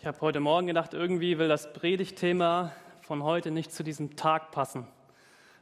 Ich 0.00 0.06
habe 0.06 0.20
heute 0.20 0.38
Morgen 0.38 0.68
gedacht, 0.68 0.94
irgendwie 0.94 1.38
will 1.38 1.48
das 1.48 1.72
Predigtthema 1.72 2.70
von 3.00 3.24
heute 3.24 3.50
nicht 3.50 3.72
zu 3.72 3.82
diesem 3.82 4.14
Tag 4.14 4.52
passen. 4.52 4.86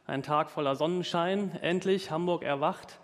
Ein 0.05 0.23
Tag 0.23 0.50
voller 0.50 0.76
Sonnenschein, 0.76 1.52
endlich 1.62 2.10
Hamburg 2.10 2.42
erwacht. 2.42 3.00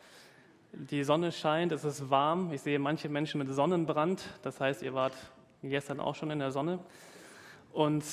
Die 0.74 1.02
Sonne 1.04 1.32
scheint, 1.32 1.72
es 1.72 1.84
ist 1.84 2.10
warm. 2.10 2.52
Ich 2.52 2.60
sehe 2.60 2.78
manche 2.78 3.08
Menschen 3.08 3.38
mit 3.38 3.48
Sonnenbrand, 3.48 4.22
das 4.42 4.60
heißt, 4.60 4.82
ihr 4.82 4.92
wart 4.92 5.14
gestern 5.62 6.00
auch 6.00 6.16
schon 6.16 6.30
in 6.30 6.38
der 6.38 6.50
Sonne. 6.50 6.80
Und 7.72 8.04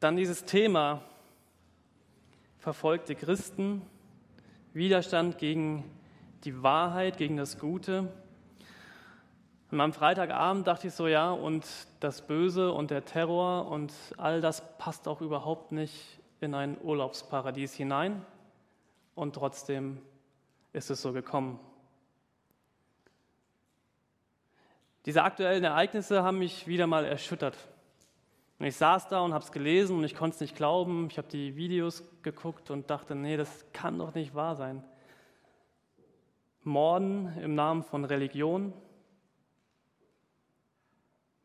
dann 0.00 0.16
dieses 0.16 0.44
Thema 0.44 1.00
verfolgte 2.58 3.14
Christen, 3.14 3.82
Widerstand 4.72 5.38
gegen 5.38 5.84
die 6.42 6.60
Wahrheit, 6.60 7.18
gegen 7.18 7.36
das 7.36 7.60
Gute. 7.60 8.12
Und 9.74 9.80
am 9.80 9.92
Freitagabend 9.92 10.68
dachte 10.68 10.86
ich 10.86 10.94
so, 10.94 11.08
ja, 11.08 11.32
und 11.32 11.66
das 11.98 12.24
Böse 12.28 12.70
und 12.70 12.92
der 12.92 13.04
Terror 13.04 13.66
und 13.66 13.92
all 14.18 14.40
das 14.40 14.62
passt 14.78 15.08
auch 15.08 15.20
überhaupt 15.20 15.72
nicht 15.72 16.20
in 16.40 16.54
ein 16.54 16.80
Urlaubsparadies 16.80 17.74
hinein. 17.74 18.24
Und 19.16 19.34
trotzdem 19.34 20.00
ist 20.72 20.90
es 20.90 21.02
so 21.02 21.12
gekommen. 21.12 21.58
Diese 25.06 25.24
aktuellen 25.24 25.64
Ereignisse 25.64 26.22
haben 26.22 26.38
mich 26.38 26.68
wieder 26.68 26.86
mal 26.86 27.04
erschüttert. 27.04 27.56
Und 28.60 28.66
ich 28.66 28.76
saß 28.76 29.08
da 29.08 29.22
und 29.22 29.34
habe 29.34 29.42
es 29.42 29.50
gelesen 29.50 29.98
und 29.98 30.04
ich 30.04 30.14
konnte 30.14 30.36
es 30.36 30.40
nicht 30.40 30.54
glauben. 30.54 31.08
Ich 31.10 31.18
habe 31.18 31.26
die 31.26 31.56
Videos 31.56 32.04
geguckt 32.22 32.70
und 32.70 32.90
dachte, 32.90 33.16
nee, 33.16 33.36
das 33.36 33.66
kann 33.72 33.98
doch 33.98 34.14
nicht 34.14 34.36
wahr 34.36 34.54
sein. 34.54 34.84
Morden 36.62 37.36
im 37.38 37.56
Namen 37.56 37.82
von 37.82 38.04
Religion, 38.04 38.72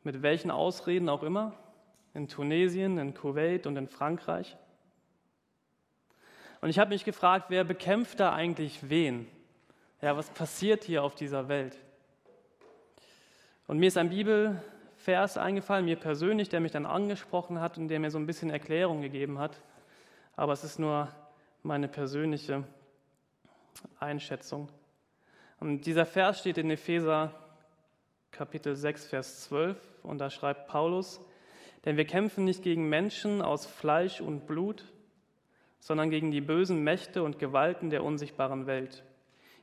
mit 0.03 0.21
welchen 0.21 0.51
Ausreden 0.51 1.09
auch 1.09 1.23
immer, 1.23 1.53
in 2.13 2.27
Tunesien, 2.27 2.97
in 2.97 3.13
Kuwait 3.13 3.67
und 3.67 3.77
in 3.77 3.87
Frankreich. 3.87 4.57
Und 6.61 6.69
ich 6.69 6.79
habe 6.79 6.89
mich 6.89 7.05
gefragt, 7.05 7.45
wer 7.49 7.63
bekämpft 7.63 8.19
da 8.19 8.33
eigentlich 8.33 8.89
wen? 8.89 9.27
Ja, 10.01 10.17
was 10.17 10.29
passiert 10.29 10.83
hier 10.83 11.03
auf 11.03 11.15
dieser 11.15 11.47
Welt? 11.47 11.77
Und 13.67 13.77
mir 13.77 13.87
ist 13.87 13.97
ein 13.97 14.09
Bibelvers 14.09 15.37
eingefallen, 15.37 15.85
mir 15.85 15.97
persönlich, 15.97 16.49
der 16.49 16.59
mich 16.59 16.71
dann 16.71 16.85
angesprochen 16.85 17.61
hat 17.61 17.77
und 17.77 17.87
der 17.87 17.99
mir 17.99 18.09
so 18.09 18.17
ein 18.17 18.25
bisschen 18.25 18.49
Erklärung 18.49 19.01
gegeben 19.01 19.39
hat. 19.39 19.61
Aber 20.35 20.53
es 20.53 20.63
ist 20.63 20.79
nur 20.79 21.09
meine 21.63 21.87
persönliche 21.87 22.63
Einschätzung. 23.99 24.69
Und 25.59 25.85
dieser 25.85 26.05
Vers 26.05 26.39
steht 26.39 26.57
in 26.57 26.71
Epheser 26.71 27.33
Kapitel 28.31 28.75
6, 28.75 29.07
Vers 29.07 29.41
12 29.45 29.77
und 30.03 30.19
da 30.19 30.29
schreibt 30.29 30.67
Paulus, 30.67 31.19
denn 31.85 31.97
wir 31.97 32.05
kämpfen 32.05 32.45
nicht 32.45 32.63
gegen 32.63 32.89
Menschen 32.89 33.41
aus 33.41 33.65
Fleisch 33.65 34.21
und 34.21 34.45
Blut, 34.45 34.85
sondern 35.79 36.09
gegen 36.09 36.31
die 36.31 36.41
bösen 36.41 36.83
Mächte 36.83 37.23
und 37.23 37.39
Gewalten 37.39 37.89
der 37.89 38.03
unsichtbaren 38.03 38.67
Welt, 38.67 39.03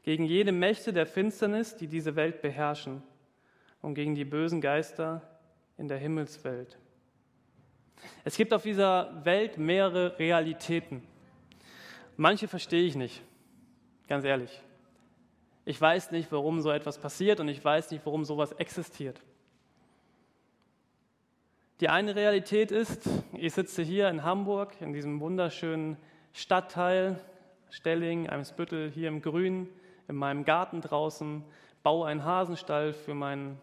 gegen 0.02 0.24
jede 0.24 0.52
Mächte 0.52 0.92
der 0.92 1.06
Finsternis, 1.06 1.76
die 1.76 1.88
diese 1.88 2.16
Welt 2.16 2.42
beherrschen, 2.42 3.02
und 3.82 3.94
gegen 3.94 4.14
die 4.14 4.24
bösen 4.24 4.60
Geister 4.60 5.22
in 5.76 5.88
der 5.88 5.98
Himmelswelt. 5.98 6.78
Es 8.24 8.36
gibt 8.36 8.52
auf 8.52 8.62
dieser 8.62 9.24
Welt 9.24 9.58
mehrere 9.58 10.18
Realitäten. 10.18 11.02
Manche 12.16 12.48
verstehe 12.48 12.84
ich 12.84 12.96
nicht, 12.96 13.22
ganz 14.08 14.24
ehrlich. 14.24 14.62
Ich 15.68 15.80
weiß 15.80 16.12
nicht, 16.12 16.30
warum 16.30 16.60
so 16.60 16.70
etwas 16.70 16.96
passiert 16.96 17.40
und 17.40 17.48
ich 17.48 17.62
weiß 17.62 17.90
nicht, 17.90 18.06
warum 18.06 18.24
sowas 18.24 18.52
existiert. 18.52 19.20
Die 21.80 21.88
eine 21.88 22.14
Realität 22.14 22.70
ist, 22.70 23.10
ich 23.32 23.52
sitze 23.52 23.82
hier 23.82 24.08
in 24.08 24.22
Hamburg, 24.22 24.80
in 24.80 24.92
diesem 24.92 25.18
wunderschönen 25.18 25.96
Stadtteil, 26.32 27.18
Stelling, 27.68 28.28
Eimsbüttel, 28.28 28.92
hier 28.92 29.08
im 29.08 29.20
Grün, 29.20 29.68
in 30.06 30.14
meinem 30.14 30.44
Garten 30.44 30.82
draußen, 30.82 31.42
baue 31.82 32.06
einen 32.06 32.24
Hasenstall 32.24 32.92
für, 32.92 33.14
mein, 33.14 33.58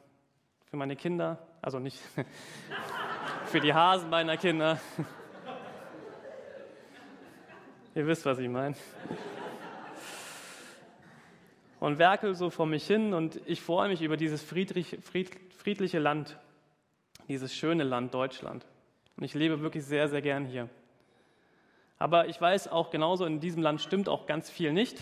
für 0.66 0.76
meine 0.76 0.98
Kinder, 0.98 1.40
also 1.62 1.80
nicht 1.80 2.02
für 3.46 3.62
die 3.62 3.74
Hasen 3.74 4.10
meiner 4.10 4.36
Kinder. 4.36 4.78
Ihr 7.96 8.06
wisst, 8.06 8.26
was 8.26 8.40
ich 8.40 8.50
meine 8.50 8.76
und 11.84 12.00
werkel 12.00 12.34
so 12.34 12.50
vor 12.50 12.66
mich 12.66 12.88
hin 12.88 13.14
und 13.14 13.42
ich 13.46 13.62
freue 13.62 13.90
mich 13.90 14.02
über 14.02 14.16
dieses 14.16 14.42
friedlich, 14.42 14.98
friedliche 15.02 16.00
Land, 16.00 16.40
dieses 17.28 17.54
schöne 17.54 17.84
Land 17.84 18.14
Deutschland. 18.14 18.66
Und 19.18 19.26
ich 19.26 19.34
lebe 19.34 19.60
wirklich 19.60 19.84
sehr, 19.84 20.08
sehr 20.08 20.22
gern 20.22 20.46
hier. 20.46 20.70
Aber 22.00 22.30
ich 22.30 22.40
weiß 22.40 22.70
auch 22.70 22.90
genauso, 22.90 23.26
in 23.26 23.42
diesem 23.42 23.62
Land 23.62 23.82
stimmt 23.82 24.08
auch 24.08 24.28
ganz 24.28 24.50
viel 24.50 24.72
nicht. 24.72 24.98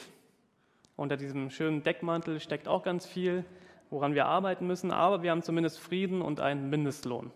Unter 0.95 1.17
diesem 1.17 1.51
schönen 1.51 1.83
Deckmantel 1.83 2.39
steckt 2.39 2.67
auch 2.67 2.81
ganz 2.81 3.05
viel, 3.05 3.45
woran 3.91 4.15
wir 4.15 4.25
arbeiten 4.25 4.65
müssen. 4.65 4.89
Aber 4.89 5.21
wir 5.21 5.29
haben 5.29 5.43
zumindest 5.43 5.79
Frieden 5.79 6.23
und 6.23 6.39
einen 6.39 6.71
Mindestlohn. 6.71 7.29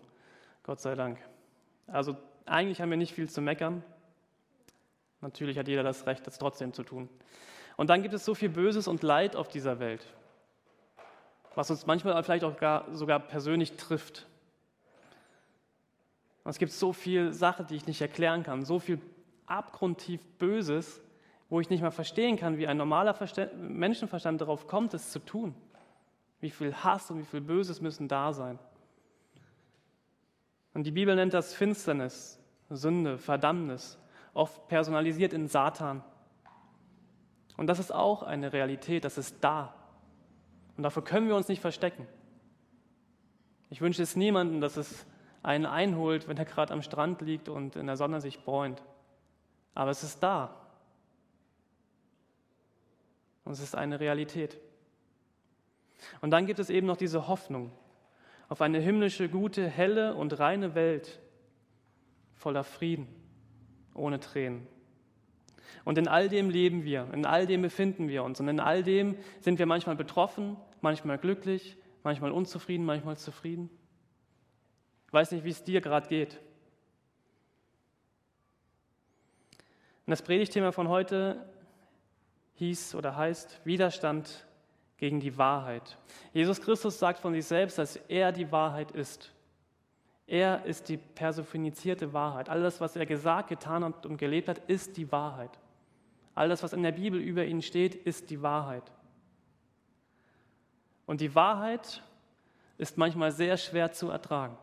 Gott 0.64 0.80
sei 0.80 0.96
Dank. 0.96 1.20
Also 1.86 2.16
eigentlich 2.46 2.80
haben 2.80 2.90
wir 2.90 2.96
nicht 2.96 3.14
viel 3.14 3.30
zu 3.30 3.40
meckern. 3.40 3.84
Natürlich 5.20 5.56
hat 5.56 5.68
jeder 5.68 5.84
das 5.84 6.04
Recht, 6.04 6.26
das 6.26 6.36
trotzdem 6.36 6.72
zu 6.72 6.82
tun. 6.82 7.08
Und 7.76 7.90
dann 7.90 8.02
gibt 8.02 8.14
es 8.14 8.24
so 8.24 8.34
viel 8.34 8.48
Böses 8.48 8.88
und 8.88 9.02
Leid 9.02 9.36
auf 9.36 9.48
dieser 9.48 9.78
Welt, 9.78 10.04
was 11.54 11.70
uns 11.70 11.86
manchmal 11.86 12.22
vielleicht 12.22 12.44
auch 12.44 12.56
gar, 12.56 12.92
sogar 12.94 13.20
persönlich 13.20 13.76
trifft. 13.76 14.26
Und 16.44 16.50
es 16.50 16.58
gibt 16.58 16.72
so 16.72 16.92
viel 16.92 17.32
Sachen, 17.32 17.66
die 17.66 17.76
ich 17.76 17.86
nicht 17.86 18.00
erklären 18.00 18.42
kann, 18.42 18.64
so 18.64 18.78
viel 18.78 19.00
abgrundtief 19.46 20.20
Böses, 20.38 21.02
wo 21.48 21.60
ich 21.60 21.70
nicht 21.70 21.82
mal 21.82 21.90
verstehen 21.90 22.36
kann, 22.36 22.58
wie 22.58 22.66
ein 22.66 22.76
normaler 22.76 23.14
Verstand, 23.14 23.52
Menschenverstand 23.58 24.40
darauf 24.40 24.66
kommt, 24.66 24.94
es 24.94 25.10
zu 25.10 25.18
tun. 25.18 25.54
Wie 26.40 26.50
viel 26.50 26.74
Hass 26.74 27.10
und 27.10 27.20
wie 27.20 27.24
viel 27.24 27.40
Böses 27.40 27.80
müssen 27.80 28.08
da 28.08 28.32
sein. 28.32 28.58
Und 30.74 30.84
die 30.84 30.90
Bibel 30.90 31.14
nennt 31.14 31.32
das 31.32 31.54
Finsternis, 31.54 32.38
Sünde, 32.68 33.18
Verdammnis, 33.18 33.98
oft 34.34 34.68
personalisiert 34.68 35.32
in 35.32 35.48
Satan. 35.48 36.02
Und 37.56 37.68
das 37.68 37.78
ist 37.78 37.92
auch 37.92 38.22
eine 38.22 38.52
Realität, 38.52 39.04
das 39.04 39.18
ist 39.18 39.42
da. 39.42 39.74
Und 40.76 40.82
dafür 40.82 41.02
können 41.02 41.28
wir 41.28 41.36
uns 41.36 41.48
nicht 41.48 41.60
verstecken. 41.60 42.06
Ich 43.70 43.80
wünsche 43.80 44.02
es 44.02 44.14
niemandem, 44.16 44.60
dass 44.60 44.76
es 44.76 45.06
einen 45.42 45.66
einholt, 45.66 46.28
wenn 46.28 46.36
er 46.36 46.44
gerade 46.44 46.72
am 46.72 46.82
Strand 46.82 47.20
liegt 47.22 47.48
und 47.48 47.76
in 47.76 47.86
der 47.86 47.96
Sonne 47.96 48.20
sich 48.20 48.42
bräunt. 48.42 48.82
Aber 49.74 49.90
es 49.90 50.02
ist 50.02 50.22
da. 50.22 50.54
Und 53.44 53.52
es 53.52 53.60
ist 53.60 53.74
eine 53.74 54.00
Realität. 54.00 54.58
Und 56.20 56.30
dann 56.30 56.46
gibt 56.46 56.58
es 56.58 56.68
eben 56.68 56.86
noch 56.86 56.96
diese 56.96 57.28
Hoffnung 57.28 57.72
auf 58.48 58.60
eine 58.60 58.78
himmlische, 58.78 59.28
gute, 59.28 59.66
helle 59.68 60.14
und 60.14 60.38
reine 60.38 60.74
Welt 60.74 61.20
voller 62.34 62.64
Frieden, 62.64 63.08
ohne 63.94 64.20
Tränen. 64.20 64.66
Und 65.84 65.98
in 65.98 66.08
all 66.08 66.28
dem 66.28 66.50
leben 66.50 66.84
wir, 66.84 67.08
in 67.12 67.26
all 67.26 67.46
dem 67.46 67.62
befinden 67.62 68.08
wir 68.08 68.24
uns 68.24 68.40
und 68.40 68.48
in 68.48 68.60
all 68.60 68.82
dem 68.82 69.16
sind 69.40 69.58
wir 69.58 69.66
manchmal 69.66 69.96
betroffen, 69.96 70.56
manchmal 70.80 71.18
glücklich, 71.18 71.76
manchmal 72.02 72.32
unzufrieden, 72.32 72.84
manchmal 72.84 73.16
zufrieden. 73.16 73.70
Ich 75.06 75.12
weiß 75.12 75.32
nicht, 75.32 75.44
wie 75.44 75.50
es 75.50 75.64
dir 75.64 75.80
gerade 75.80 76.08
geht. 76.08 76.40
Und 80.06 80.10
das 80.10 80.22
Predigtthema 80.22 80.72
von 80.72 80.88
heute 80.88 81.44
hieß 82.54 82.94
oder 82.94 83.16
heißt 83.16 83.60
Widerstand 83.64 84.46
gegen 84.98 85.20
die 85.20 85.36
Wahrheit. 85.36 85.98
Jesus 86.32 86.60
Christus 86.60 86.98
sagt 86.98 87.18
von 87.18 87.32
sich 87.32 87.44
selbst, 87.44 87.78
dass 87.78 87.96
er 87.96 88.32
die 88.32 88.50
Wahrheit 88.50 88.92
ist. 88.92 89.32
Er 90.26 90.64
ist 90.64 90.88
die 90.88 90.96
personifizierte 90.96 92.12
Wahrheit. 92.12 92.48
Alles, 92.48 92.80
was 92.80 92.96
er 92.96 93.06
gesagt, 93.06 93.48
getan 93.48 93.82
und 93.84 94.18
gelebt 94.18 94.48
hat, 94.48 94.58
ist 94.68 94.96
die 94.96 95.10
Wahrheit. 95.12 95.50
All 96.36 96.50
das, 96.50 96.62
was 96.62 96.74
in 96.74 96.82
der 96.82 96.92
Bibel 96.92 97.18
über 97.18 97.46
ihn 97.46 97.62
steht, 97.62 97.94
ist 97.94 98.28
die 98.28 98.42
Wahrheit. 98.42 98.92
Und 101.06 101.22
die 101.22 101.34
Wahrheit 101.34 102.02
ist 102.76 102.98
manchmal 102.98 103.32
sehr 103.32 103.56
schwer 103.56 103.90
zu 103.92 104.10
ertragen. 104.10 104.58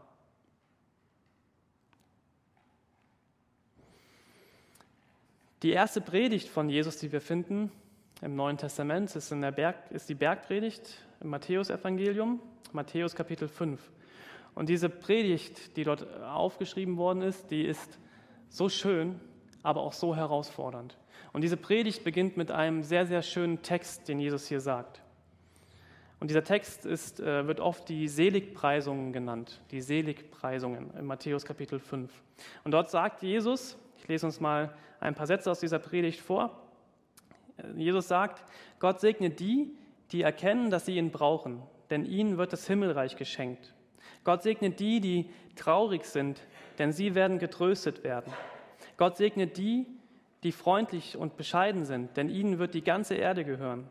Die 5.64 5.72
erste 5.72 6.00
Predigt 6.00 6.48
von 6.48 6.70
Jesus, 6.70 6.98
die 6.98 7.12
wir 7.12 7.22
finden 7.22 7.72
im 8.22 8.36
Neuen 8.36 8.58
Testament, 8.58 9.16
ist, 9.16 9.32
Berg, 9.32 9.90
ist 9.90 10.10
die 10.10 10.16
Bergpredigt 10.16 11.02
im 11.22 11.30
Matthäusevangelium, 11.30 12.40
Matthäus 12.72 13.16
Kapitel 13.16 13.48
5. 13.48 13.82
Und 14.54 14.70
diese 14.70 14.90
Predigt, 14.90 15.76
die 15.76 15.86
dort 15.86 16.06
aufgeschrieben 16.22 16.98
worden 16.98 17.24
ist, 17.24 17.50
die 17.50 17.64
ist 17.64 17.98
so 18.50 18.70
schön, 18.70 19.20
aber 19.64 19.82
auch 19.82 19.94
so 19.94 20.16
herausfordernd. 20.16 21.00
Und 21.34 21.42
diese 21.42 21.58
Predigt 21.58 22.04
beginnt 22.04 22.38
mit 22.38 22.52
einem 22.52 22.84
sehr, 22.84 23.06
sehr 23.06 23.24
schönen 23.24 23.62
Text, 23.64 24.08
den 24.08 24.20
Jesus 24.20 24.48
hier 24.48 24.62
sagt. 24.62 25.02
Und 26.20 26.30
dieser 26.30 26.44
Text 26.44 26.86
ist, 26.86 27.20
äh, 27.20 27.48
wird 27.48 27.60
oft 27.60 27.90
die 27.90 28.08
Seligpreisungen 28.08 29.12
genannt, 29.12 29.60
die 29.72 29.82
Seligpreisungen 29.82 30.92
in 30.98 31.06
Matthäus 31.06 31.44
Kapitel 31.44 31.80
5. 31.80 32.10
Und 32.64 32.72
dort 32.72 32.90
sagt 32.90 33.24
Jesus, 33.24 33.78
ich 33.98 34.08
lese 34.08 34.26
uns 34.26 34.40
mal 34.40 34.74
ein 35.02 35.16
paar 35.16 35.28
Sätze 35.28 35.52
aus 35.52 35.60
dieser 35.60 35.80
Predigt 35.80 36.22
vor. 36.22 36.62
Jesus 37.76 38.08
sagt, 38.08 38.44
Gott 38.80 39.02
segne 39.02 39.30
die, 39.32 39.76
die 40.12 40.22
erkennen, 40.22 40.70
dass 40.70 40.86
sie 40.86 40.98
ihn 40.98 41.12
brauchen, 41.12 41.62
denn 41.90 42.06
ihnen 42.06 42.38
wird 42.38 42.54
das 42.54 42.68
Himmelreich 42.68 43.16
geschenkt. 43.16 43.74
Gott 44.24 44.44
segne 44.44 44.70
die, 44.70 45.02
die 45.02 45.30
traurig 45.56 46.06
sind, 46.06 46.42
denn 46.80 46.94
sie 46.94 47.16
werden 47.16 47.40
getröstet 47.40 48.04
werden. 48.04 48.32
Gott 48.98 49.18
segne 49.18 49.48
die, 49.48 49.88
die 50.44 50.52
freundlich 50.52 51.18
und 51.18 51.38
bescheiden 51.38 51.86
sind, 51.86 52.16
denn 52.18 52.30
ihnen 52.30 52.60
wird 52.60 52.74
die 52.74 52.84
ganze 52.84 53.16
Erde 53.16 53.46
gehören. 53.46 53.88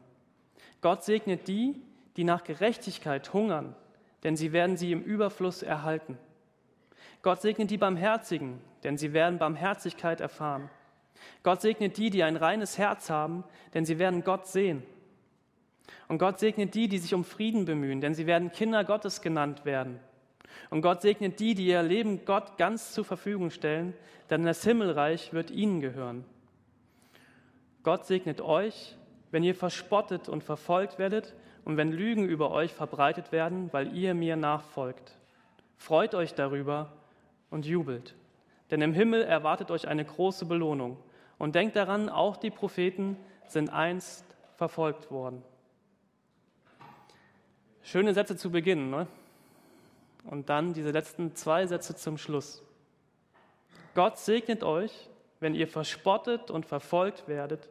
Gott 0.81 1.04
segne 1.04 1.37
die, 1.37 1.81
die 2.16 2.25
nach 2.25 2.44
Gerechtigkeit 2.44 3.32
hungern, 3.32 3.75
denn 4.22 4.37
sie 4.37 4.52
werden 4.52 4.76
sie 4.76 4.93
im 4.93 5.02
Überfluss 5.02 5.62
erhalten. 5.62 6.19
Gott 7.22 7.40
segne 7.40 7.66
die 7.66 7.78
Barmherzigen, 7.78 8.60
denn 8.84 8.99
sie 8.99 9.12
werden 9.12 9.38
Barmherzigkeit 9.38 10.20
erfahren. 10.20 10.69
Gott 11.43 11.60
segne 11.60 11.88
die, 11.88 12.10
die 12.10 12.22
ein 12.22 12.37
reines 12.37 12.78
Herz 12.78 13.10
haben, 13.10 13.44
denn 13.75 13.84
sie 13.84 13.98
werden 13.98 14.25
Gott 14.25 14.46
sehen. 14.46 14.82
Und 16.08 16.19
Gott 16.19 16.38
segne 16.38 16.66
die, 16.66 16.88
die 16.88 16.98
sich 16.98 17.14
um 17.14 17.25
Frieden 17.25 17.64
bemühen, 17.64 18.00
denn 18.00 18.14
sie 18.14 18.26
werden 18.26 18.52
Kinder 18.52 18.84
Gottes 18.84 19.22
genannt 19.22 19.64
werden. 19.64 20.00
Und 20.70 20.82
Gott 20.82 21.02
segnet 21.02 21.40
die, 21.40 21.55
die 21.55 21.66
ihr 21.66 21.82
Leben 21.82 22.25
Gott 22.25 22.56
ganz 22.58 22.93
zur 22.93 23.05
Verfügung 23.05 23.50
stellen, 23.50 23.94
denn 24.31 24.44
das 24.44 24.64
Himmelreich 24.64 25.32
wird 25.32 25.50
ihnen 25.50 25.81
gehören. 25.81 26.25
Gott 27.82 28.06
segnet 28.06 28.40
euch, 28.40 28.96
wenn 29.31 29.43
ihr 29.43 29.55
verspottet 29.55 30.29
und 30.29 30.44
verfolgt 30.44 30.99
werdet 30.99 31.34
und 31.64 31.76
wenn 31.76 31.90
Lügen 31.93 32.26
über 32.26 32.50
euch 32.50 32.73
verbreitet 32.73 33.32
werden, 33.32 33.73
weil 33.73 33.96
ihr 33.96 34.14
mir 34.14 34.37
nachfolgt. 34.37 35.17
Freut 35.76 36.14
euch 36.14 36.34
darüber 36.34 36.93
und 37.50 37.67
jubelt, 37.67 38.14
denn 38.70 38.82
im 38.82 38.93
Himmel 38.93 39.23
erwartet 39.23 39.70
euch 39.70 39.88
eine 39.88 40.05
große 40.05 40.46
Belohnung. 40.46 40.96
Und 41.38 41.56
denkt 41.56 41.75
daran, 41.75 42.08
auch 42.08 42.37
die 42.37 42.50
Propheten 42.50 43.17
sind 43.49 43.70
einst 43.70 44.25
verfolgt 44.55 45.11
worden. 45.11 45.43
Schöne 47.82 48.14
Sätze 48.14 48.37
zu 48.37 48.52
Beginn, 48.52 48.90
ne? 48.90 49.08
Und 50.25 50.49
dann 50.49 50.73
diese 50.73 50.93
letzten 50.93 51.34
zwei 51.34 51.67
Sätze 51.67 51.96
zum 51.96 52.17
Schluss. 52.17 52.62
Gott 53.96 54.19
segnet 54.19 54.62
euch, 54.62 55.11
wenn 55.42 55.54
ihr 55.54 55.68
verspottet 55.68 56.50
und 56.50 56.64
verfolgt 56.66 57.28
werdet 57.28 57.68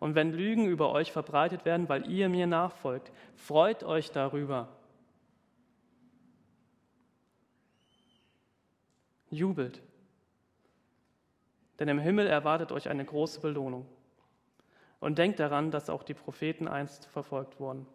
und 0.00 0.14
wenn 0.14 0.32
Lügen 0.32 0.66
über 0.66 0.92
euch 0.92 1.12
verbreitet 1.12 1.64
werden, 1.64 1.88
weil 1.88 2.10
ihr 2.10 2.28
mir 2.28 2.46
nachfolgt, 2.46 3.12
freut 3.36 3.84
euch 3.84 4.10
darüber. 4.10 4.68
Jubelt. 9.30 9.82
Denn 11.78 11.88
im 11.88 11.98
Himmel 11.98 12.26
erwartet 12.26 12.72
euch 12.72 12.88
eine 12.88 13.04
große 13.04 13.40
Belohnung. 13.40 13.86
Und 15.00 15.18
denkt 15.18 15.38
daran, 15.38 15.70
dass 15.70 15.90
auch 15.90 16.02
die 16.02 16.14
Propheten 16.14 16.66
einst 16.66 17.06
verfolgt 17.06 17.60
wurden. 17.60 17.86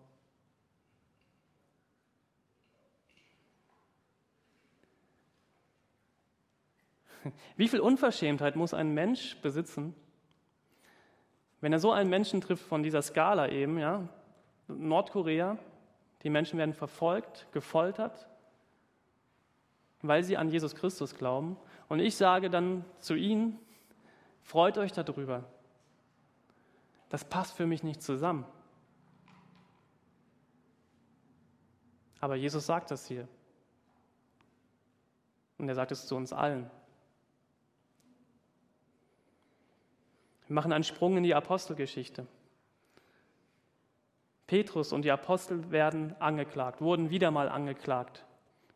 Wie 7.56 7.68
viel 7.68 7.80
Unverschämtheit 7.80 8.56
muss 8.56 8.74
ein 8.74 8.94
Mensch 8.94 9.38
besitzen, 9.42 9.96
wenn 11.62 11.72
er 11.72 11.80
so 11.80 11.92
einen 11.92 12.10
Menschen 12.10 12.42
trifft 12.42 12.66
von 12.66 12.84
dieser 12.84 13.02
Skala 13.02 13.50
eben, 13.50 13.78
ja, 13.78 14.08
Nordkorea, 14.68 15.58
die 16.24 16.30
Menschen 16.30 16.58
werden 16.58 16.74
verfolgt, 16.74 17.48
gefoltert, 17.52 18.28
weil 20.02 20.24
sie 20.24 20.38
an 20.38 20.50
Jesus 20.50 20.76
Christus 20.76 21.16
glauben. 21.16 21.58
Und 21.88 22.00
ich 22.00 22.16
sage 22.16 22.50
dann 22.50 22.84
zu 23.00 23.16
ihnen, 23.16 23.58
freut 24.42 24.78
euch 24.78 24.92
darüber. 24.92 25.46
Das 27.10 27.24
passt 27.24 27.56
für 27.56 27.66
mich 27.66 27.84
nicht 27.84 28.02
zusammen. 28.02 28.46
Aber 32.20 32.36
Jesus 32.36 32.66
sagt 32.66 32.92
das 32.92 33.06
hier. 33.06 33.28
Und 35.58 35.70
er 35.70 35.76
sagt 35.76 35.92
es 35.92 36.08
zu 36.08 36.16
uns 36.16 36.34
allen. 36.34 36.70
Wir 40.54 40.62
machen 40.62 40.72
einen 40.72 40.84
Sprung 40.84 41.18
in 41.18 41.24
die 41.24 41.34
Apostelgeschichte. 41.34 42.28
Petrus 44.46 44.94
und 44.94 45.02
die 45.02 45.10
Apostel 45.10 45.72
werden 45.72 46.16
angeklagt, 46.20 46.80
wurden 46.80 47.10
wieder 47.10 47.32
mal 47.32 47.50
angeklagt, 47.50 48.24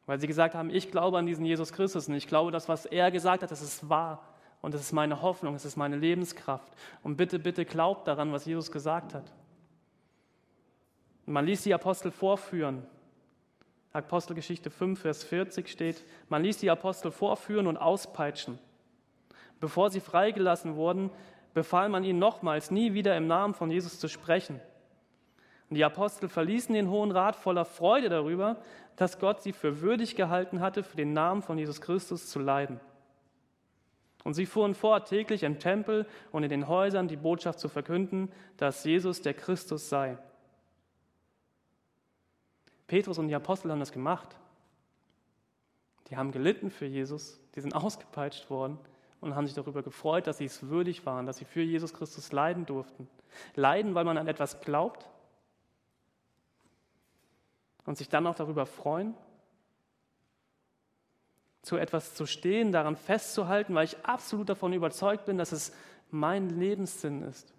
weil 0.07 0.19
sie 0.19 0.25
gesagt 0.25 0.55
haben, 0.55 0.71
ich 0.71 0.89
glaube 0.89 1.19
an 1.19 1.27
diesen 1.27 1.45
Jesus 1.45 1.71
Christus 1.71 2.07
und 2.07 2.15
ich 2.15 2.25
glaube, 2.25 2.49
das, 2.49 2.67
was 2.67 2.87
er 2.87 3.11
gesagt 3.11 3.43
hat, 3.43 3.51
das 3.51 3.61
ist 3.61 3.87
wahr 3.89 4.27
und 4.63 4.73
das 4.73 4.81
ist 4.81 4.91
meine 4.91 5.21
Hoffnung, 5.21 5.53
das 5.53 5.65
ist 5.65 5.75
meine 5.75 5.97
Lebenskraft. 5.97 6.73
Und 7.03 7.15
bitte, 7.15 7.37
bitte 7.37 7.63
glaubt 7.63 8.07
daran, 8.07 8.31
was 8.31 8.45
Jesus 8.45 8.71
gesagt 8.71 9.13
hat. 9.13 9.31
Man 11.27 11.45
ließ 11.45 11.61
die 11.61 11.75
Apostel 11.75 12.09
vorführen. 12.09 12.87
Apostelgeschichte 13.93 14.71
5, 14.71 14.99
Vers 14.99 15.23
40 15.23 15.67
steht, 15.67 16.03
man 16.27 16.41
ließ 16.41 16.57
die 16.57 16.71
Apostel 16.71 17.11
vorführen 17.11 17.67
und 17.67 17.77
auspeitschen. 17.77 18.57
Bevor 19.59 19.91
sie 19.91 19.99
freigelassen 19.99 20.75
wurden, 20.75 21.11
befahl 21.53 21.89
man 21.89 22.03
ihnen 22.03 22.19
nochmals, 22.19 22.71
nie 22.71 22.93
wieder 22.93 23.15
im 23.17 23.27
Namen 23.27 23.53
von 23.53 23.71
Jesus 23.71 23.99
zu 23.99 24.07
sprechen. 24.07 24.59
Und 25.69 25.75
die 25.75 25.83
Apostel 25.83 26.29
verließen 26.29 26.73
den 26.73 26.89
Hohen 26.89 27.11
Rat 27.11 27.35
voller 27.35 27.65
Freude 27.65 28.09
darüber, 28.09 28.57
dass 28.95 29.19
Gott 29.19 29.41
sie 29.41 29.53
für 29.53 29.81
würdig 29.81 30.15
gehalten 30.15 30.61
hatte, 30.61 30.83
für 30.83 30.97
den 30.97 31.13
Namen 31.13 31.41
von 31.41 31.57
Jesus 31.57 31.81
Christus 31.81 32.29
zu 32.29 32.39
leiden. 32.39 32.79
Und 34.23 34.33
sie 34.33 34.45
fuhren 34.45 34.75
fort, 34.75 35.07
täglich 35.07 35.43
im 35.43 35.59
Tempel 35.59 36.05
und 36.31 36.43
in 36.43 36.49
den 36.49 36.67
Häusern 36.67 37.07
die 37.07 37.15
Botschaft 37.15 37.59
zu 37.59 37.69
verkünden, 37.69 38.31
dass 38.57 38.83
Jesus 38.83 39.21
der 39.21 39.33
Christus 39.33 39.89
sei. 39.89 40.17
Petrus 42.87 43.17
und 43.17 43.27
die 43.27 43.35
Apostel 43.35 43.71
haben 43.71 43.79
das 43.79 43.91
gemacht. 43.91 44.35
Die 46.09 46.17
haben 46.17 46.31
gelitten 46.31 46.71
für 46.71 46.85
Jesus, 46.85 47.39
die 47.55 47.61
sind 47.61 47.75
ausgepeitscht 47.75 48.49
worden 48.49 48.79
und 49.21 49.35
haben 49.35 49.47
sich 49.47 49.55
darüber 49.55 49.83
gefreut, 49.83 50.27
dass 50.27 50.37
sie 50.37 50.45
es 50.45 50.67
würdig 50.67 51.05
waren, 51.05 51.25
dass 51.25 51.37
sie 51.37 51.45
für 51.45 51.61
Jesus 51.61 51.93
Christus 51.93 52.31
leiden 52.31 52.65
durften. 52.65 53.09
Leiden, 53.55 53.95
weil 53.95 54.05
man 54.05 54.17
an 54.17 54.27
etwas 54.27 54.61
glaubt 54.61 55.09
und 57.85 57.97
sich 57.97 58.09
dann 58.09 58.27
auch 58.27 58.35
darüber 58.35 58.65
freuen, 58.65 59.15
zu 61.61 61.77
etwas 61.77 62.15
zu 62.15 62.25
stehen, 62.25 62.71
daran 62.71 62.95
festzuhalten, 62.95 63.75
weil 63.75 63.85
ich 63.85 64.05
absolut 64.05 64.49
davon 64.49 64.73
überzeugt 64.73 65.25
bin, 65.25 65.37
dass 65.37 65.51
es 65.51 65.73
mein 66.09 66.49
Lebenssinn 66.49 67.23
ist. 67.23 67.53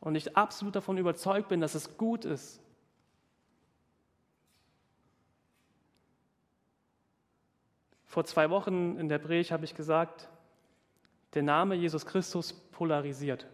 Und 0.00 0.14
ich 0.14 0.36
absolut 0.36 0.74
davon 0.74 0.98
überzeugt 0.98 1.48
bin, 1.48 1.60
dass 1.60 1.74
es 1.74 1.96
gut 1.96 2.24
ist, 2.24 2.60
Vor 8.18 8.24
zwei 8.24 8.50
Wochen 8.50 8.98
in 8.98 9.08
der 9.08 9.18
Predigt 9.18 9.52
habe 9.52 9.64
ich 9.64 9.76
gesagt, 9.76 10.28
der 11.34 11.44
Name 11.44 11.76
Jesus 11.76 12.04
Christus 12.04 12.52
polarisiert. 12.52 13.46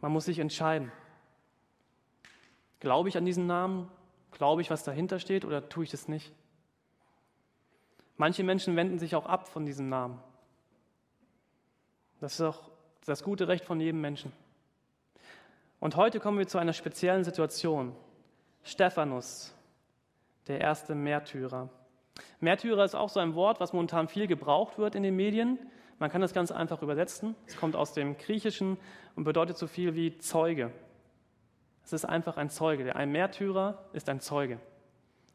Man 0.00 0.10
muss 0.10 0.24
sich 0.24 0.40
entscheiden. 0.40 0.90
Glaube 2.80 3.08
ich 3.08 3.16
an 3.16 3.24
diesen 3.24 3.46
Namen? 3.46 3.88
Glaube 4.32 4.62
ich, 4.62 4.70
was 4.72 4.82
dahinter 4.82 5.20
steht 5.20 5.44
oder 5.44 5.68
tue 5.68 5.84
ich 5.84 5.92
das 5.92 6.08
nicht? 6.08 6.32
Manche 8.16 8.42
Menschen 8.42 8.74
wenden 8.74 8.98
sich 8.98 9.14
auch 9.14 9.26
ab 9.26 9.46
von 9.46 9.64
diesem 9.64 9.88
Namen. 9.88 10.20
Das 12.18 12.34
ist 12.34 12.40
auch 12.40 12.68
das 13.06 13.22
gute 13.22 13.46
Recht 13.46 13.64
von 13.64 13.78
jedem 13.78 14.00
Menschen. 14.00 14.32
Und 15.78 15.94
heute 15.94 16.18
kommen 16.18 16.38
wir 16.38 16.48
zu 16.48 16.58
einer 16.58 16.72
speziellen 16.72 17.22
Situation. 17.22 17.94
Stephanus, 18.64 19.54
der 20.48 20.60
erste 20.60 20.96
Märtyrer. 20.96 21.70
Märtyrer 22.40 22.84
ist 22.84 22.94
auch 22.94 23.08
so 23.08 23.20
ein 23.20 23.34
Wort, 23.34 23.60
was 23.60 23.72
momentan 23.72 24.08
viel 24.08 24.26
gebraucht 24.26 24.78
wird 24.78 24.94
in 24.94 25.02
den 25.02 25.16
Medien. 25.16 25.58
Man 25.98 26.10
kann 26.10 26.20
das 26.20 26.32
ganz 26.32 26.50
einfach 26.50 26.82
übersetzen. 26.82 27.34
Es 27.46 27.56
kommt 27.56 27.76
aus 27.76 27.92
dem 27.92 28.16
Griechischen 28.16 28.78
und 29.16 29.24
bedeutet 29.24 29.58
so 29.58 29.66
viel 29.66 29.94
wie 29.94 30.16
Zeuge. 30.18 30.72
Es 31.84 31.92
ist 31.92 32.04
einfach 32.04 32.36
ein 32.36 32.50
Zeuge. 32.50 32.94
Ein 32.94 33.12
Märtyrer 33.12 33.84
ist 33.92 34.08
ein 34.08 34.20
Zeuge. 34.20 34.60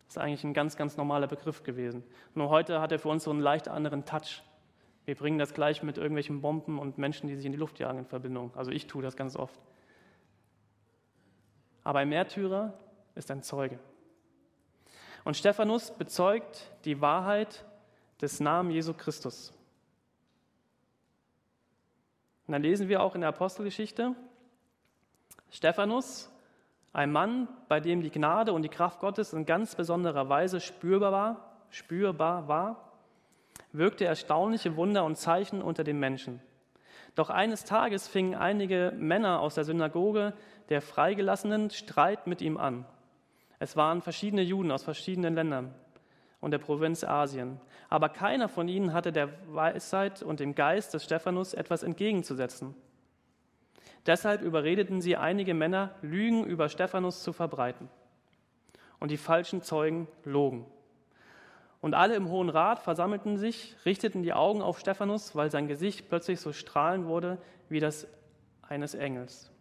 Das 0.08 0.18
ist 0.18 0.22
eigentlich 0.22 0.44
ein 0.44 0.54
ganz, 0.54 0.78
ganz 0.78 0.98
normaler 0.98 1.28
Begriff 1.28 1.64
gewesen. 1.64 2.04
Nur 2.34 2.50
heute 2.50 2.82
hat 2.82 2.92
er 2.92 3.00
für 3.00 3.10
uns 3.10 3.24
so 3.24 3.32
einen 3.32 3.42
leicht 3.42 3.68
anderen 3.68 4.06
Touch. 4.06 4.44
Wir 5.06 5.16
bringen 5.16 5.38
das 5.38 5.54
gleich 5.54 5.84
mit 5.84 5.98
irgendwelchen 5.98 6.42
Bomben 6.42 6.80
und 6.80 6.98
Menschen, 6.98 7.28
die 7.28 7.36
sich 7.36 7.46
in 7.46 7.52
die 7.52 7.58
Luft 7.58 7.80
jagen, 7.80 8.00
in 8.00 8.06
Verbindung. 8.06 8.52
Also 8.56 8.72
ich 8.72 8.88
tue 8.88 9.04
das 9.04 9.16
ganz 9.16 9.36
oft. 9.36 9.60
Aber 11.84 12.00
ein 12.00 12.10
Märtyrer 12.10 12.74
ist 13.14 13.30
ein 13.30 13.44
Zeuge. 13.44 13.80
Und 15.26 15.36
Stephanus 15.36 15.92
bezeugt 15.92 16.72
die 16.86 17.02
Wahrheit 17.02 17.66
des 18.22 18.40
Namen 18.40 18.70
Jesu 18.70 18.94
Christus. 18.94 19.52
Und 22.48 22.52
dann 22.52 22.62
lesen 22.62 22.88
wir 22.88 23.02
auch 23.02 23.16
in 23.16 23.22
der 23.22 23.32
Apostelgeschichte, 23.32 24.16
Stephanus, 25.50 26.32
Ein 26.94 27.12
Mann, 27.12 27.48
bei 27.68 27.80
dem 27.80 28.02
die 28.02 28.12
Gnade 28.12 28.54
und 28.54 28.62
die 28.62 28.70
Kraft 28.70 29.00
Gottes 29.00 29.34
in 29.34 29.46
ganz 29.46 29.76
besonderer 29.76 30.30
Weise 30.30 30.62
spürbar 30.62 31.12
war, 31.12 31.58
spürbar 31.70 32.48
war, 32.48 32.94
wirkte 33.74 34.06
erstaunliche 34.06 34.78
Wunder 34.78 35.04
und 35.04 35.18
Zeichen 35.18 35.62
unter 35.62 35.84
den 35.84 36.00
Menschen. 36.00 36.40
Doch 37.16 37.30
eines 37.30 37.64
Tages 37.66 38.08
fingen 38.08 38.36
einige 38.36 38.94
Männer 38.96 39.40
aus 39.40 39.56
der 39.56 39.64
Synagoge 39.64 40.34
der 40.70 40.82
Freigelassenen 40.82 41.72
Streit 41.72 42.28
mit 42.28 42.42
ihm 42.42 42.58
an. 42.58 42.86
Es 43.66 43.76
waren 43.76 44.04
verschiedene 44.04 44.44
Juden 44.44 44.72
aus 44.72 44.84
verschiedenen 44.84 45.34
Ländern 45.34 45.74
und 46.40 46.52
der 46.52 46.60
Provinz 46.60 47.04
Asien. 47.04 47.60
Aber 47.90 48.10
keiner 48.10 48.48
von 48.48 48.68
ihnen 48.68 48.94
hatte 48.94 49.12
der 49.12 49.30
Weisheit 49.48 50.22
und 50.22 50.40
dem 50.40 50.54
Geist 50.54 50.94
des 50.94 51.04
Stephanus 51.04 51.56
etwas 51.56 51.82
entgegenzusetzen. 51.82 52.76
Deshalb 54.06 54.44
überredeten 54.44 55.02
sie 55.02 55.18
einige 55.18 55.56
Männer, 55.56 55.96
Lügen 56.04 56.46
über 56.46 56.70
Stephanus 56.70 57.24
zu 57.24 57.34
verbreiten. 57.34 57.90
Und 59.00 59.10
die 59.10 59.18
falschen 59.18 59.64
Zeugen 59.64 60.08
logen. 60.26 60.68
Und 61.82 61.96
alle 61.96 62.14
im 62.14 62.30
Hohen 62.30 62.50
Rat 62.50 62.84
versammelten 62.84 63.40
sich, 63.40 63.76
richteten 63.84 64.22
die 64.22 64.34
Augen 64.34 64.62
auf 64.62 64.80
Stephanus, 64.80 65.36
weil 65.36 65.50
sein 65.50 65.68
Gesicht 65.68 66.08
plötzlich 66.08 66.40
so 66.40 66.54
strahlend 66.54 67.08
wurde 67.08 67.40
wie 67.70 67.80
das 67.80 68.08
eines 68.62 68.94
Engels. 68.94 69.52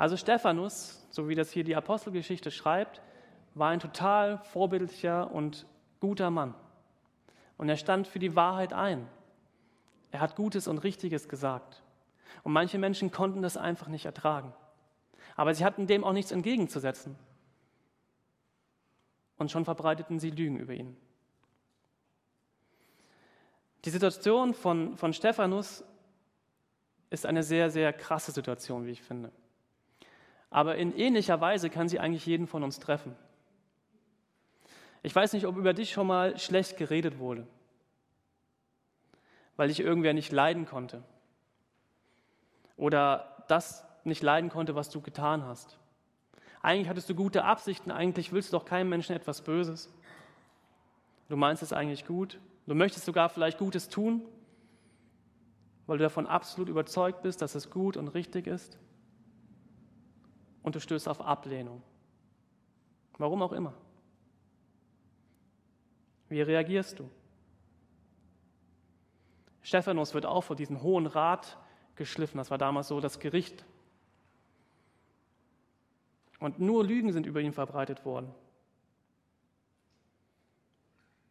Also 0.00 0.16
Stephanus, 0.16 1.06
so 1.10 1.28
wie 1.28 1.34
das 1.34 1.50
hier 1.50 1.62
die 1.62 1.76
Apostelgeschichte 1.76 2.50
schreibt, 2.50 3.02
war 3.52 3.68
ein 3.68 3.80
total 3.80 4.38
vorbildlicher 4.38 5.30
und 5.30 5.66
guter 6.00 6.30
Mann. 6.30 6.54
Und 7.58 7.68
er 7.68 7.76
stand 7.76 8.08
für 8.08 8.18
die 8.18 8.34
Wahrheit 8.34 8.72
ein. 8.72 9.06
Er 10.10 10.20
hat 10.20 10.36
Gutes 10.36 10.68
und 10.68 10.78
Richtiges 10.78 11.28
gesagt. 11.28 11.82
Und 12.44 12.54
manche 12.54 12.78
Menschen 12.78 13.10
konnten 13.10 13.42
das 13.42 13.58
einfach 13.58 13.88
nicht 13.88 14.06
ertragen. 14.06 14.54
Aber 15.36 15.52
sie 15.52 15.66
hatten 15.66 15.86
dem 15.86 16.02
auch 16.02 16.14
nichts 16.14 16.32
entgegenzusetzen. 16.32 17.14
Und 19.36 19.50
schon 19.50 19.66
verbreiteten 19.66 20.18
sie 20.18 20.30
Lügen 20.30 20.56
über 20.56 20.72
ihn. 20.72 20.96
Die 23.84 23.90
Situation 23.90 24.54
von, 24.54 24.96
von 24.96 25.12
Stephanus 25.12 25.84
ist 27.10 27.26
eine 27.26 27.42
sehr, 27.42 27.68
sehr 27.68 27.92
krasse 27.92 28.32
Situation, 28.32 28.86
wie 28.86 28.92
ich 28.92 29.02
finde. 29.02 29.30
Aber 30.50 30.76
in 30.76 30.96
ähnlicher 30.96 31.40
Weise 31.40 31.70
kann 31.70 31.88
sie 31.88 32.00
eigentlich 32.00 32.26
jeden 32.26 32.46
von 32.46 32.62
uns 32.64 32.80
treffen. 32.80 33.16
Ich 35.02 35.14
weiß 35.14 35.32
nicht, 35.32 35.46
ob 35.46 35.56
über 35.56 35.72
dich 35.72 35.92
schon 35.92 36.06
mal 36.06 36.38
schlecht 36.38 36.76
geredet 36.76 37.18
wurde, 37.18 37.46
weil 39.56 39.68
dich 39.68 39.80
irgendwer 39.80 40.12
nicht 40.12 40.32
leiden 40.32 40.66
konnte 40.66 41.02
oder 42.76 43.44
das 43.48 43.84
nicht 44.04 44.22
leiden 44.22 44.50
konnte, 44.50 44.74
was 44.74 44.90
du 44.90 45.00
getan 45.00 45.44
hast. 45.44 45.78
Eigentlich 46.62 46.88
hattest 46.88 47.08
du 47.08 47.14
gute 47.14 47.44
Absichten, 47.44 47.90
eigentlich 47.90 48.32
willst 48.32 48.52
du 48.52 48.58
doch 48.58 48.66
keinem 48.66 48.90
Menschen 48.90 49.16
etwas 49.16 49.42
Böses. 49.42 49.90
Du 51.28 51.36
meinst 51.36 51.62
es 51.62 51.72
eigentlich 51.72 52.04
gut. 52.04 52.38
Du 52.66 52.74
möchtest 52.74 53.06
sogar 53.06 53.28
vielleicht 53.30 53.58
Gutes 53.58 53.88
tun, 53.88 54.22
weil 55.86 55.98
du 55.98 56.04
davon 56.04 56.26
absolut 56.26 56.68
überzeugt 56.68 57.22
bist, 57.22 57.40
dass 57.40 57.54
es 57.54 57.70
gut 57.70 57.96
und 57.96 58.08
richtig 58.08 58.46
ist. 58.46 58.78
Und 60.62 60.74
du 60.74 60.80
stößt 60.80 61.08
auf 61.08 61.20
Ablehnung. 61.20 61.82
Warum 63.18 63.42
auch 63.42 63.52
immer. 63.52 63.74
Wie 66.28 66.40
reagierst 66.40 66.98
du? 66.98 67.10
Stephanus 69.62 70.14
wird 70.14 70.26
auch 70.26 70.42
vor 70.42 70.56
diesen 70.56 70.82
Hohen 70.82 71.06
Rat 71.06 71.58
geschliffen. 71.96 72.38
Das 72.38 72.50
war 72.50 72.58
damals 72.58 72.88
so 72.88 73.00
das 73.00 73.20
Gericht. 73.20 73.64
Und 76.38 76.58
nur 76.58 76.84
Lügen 76.84 77.12
sind 77.12 77.26
über 77.26 77.40
ihn 77.40 77.52
verbreitet 77.52 78.04
worden. 78.04 78.34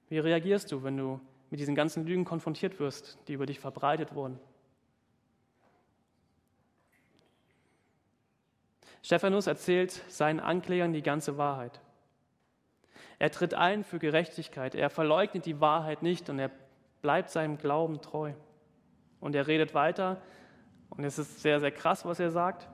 Wie 0.10 0.20
reagierst 0.20 0.72
du, 0.72 0.84
wenn 0.84 0.98
du 0.98 1.20
mit 1.50 1.60
diesen 1.60 1.76
ganzen 1.76 2.06
Lügen 2.06 2.26
konfrontiert 2.26 2.80
wirst, 2.80 3.18
die 3.28 3.34
über 3.34 3.46
dich 3.46 3.60
verbreitet 3.60 4.14
wurden? 4.14 4.40
Stephanus 9.02 9.48
erzählt 9.48 9.92
seinen 10.08 10.40
Anklägern 10.40 10.94
die 10.94 11.02
ganze 11.02 11.38
Wahrheit. 11.38 11.80
Er 13.18 13.32
tritt 13.32 13.54
ein 13.54 13.84
für 13.84 14.00
Gerechtigkeit, 14.00 14.76
er 14.76 14.90
verleugnet 14.90 15.46
die 15.46 15.60
Wahrheit 15.60 16.04
nicht 16.04 16.30
und 16.30 16.40
er 16.40 16.52
bleibt 17.02 17.30
seinem 17.30 17.58
Glauben 17.58 18.02
treu. 18.02 18.34
Und 19.20 19.36
er 19.36 19.48
redet 19.48 19.74
weiter 19.74 20.22
und 20.90 21.04
es 21.04 21.20
ist 21.20 21.42
sehr, 21.42 21.60
sehr 21.60 21.72
krass, 21.72 22.06
was 22.06 22.20
er 22.20 22.32
sagt. 22.32 22.68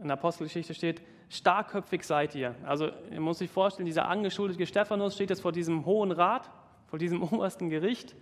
In 0.00 0.08
der 0.08 0.14
Apostelgeschichte 0.16 0.74
steht, 0.74 1.02
starkköpfig 1.28 2.04
seid 2.04 2.34
ihr. 2.34 2.54
Also 2.64 2.90
ihr 3.10 3.20
muss 3.20 3.38
sich 3.38 3.50
vorstellen, 3.50 3.86
dieser 3.86 4.08
angeschuldigte 4.08 4.66
Stephanus 4.66 5.14
steht 5.14 5.30
jetzt 5.30 5.42
vor 5.42 5.52
diesem 5.52 5.84
hohen 5.84 6.12
Rat, 6.12 6.50
vor 6.86 6.98
diesem 6.98 7.22
obersten 7.32 7.68
Gericht 7.68 8.14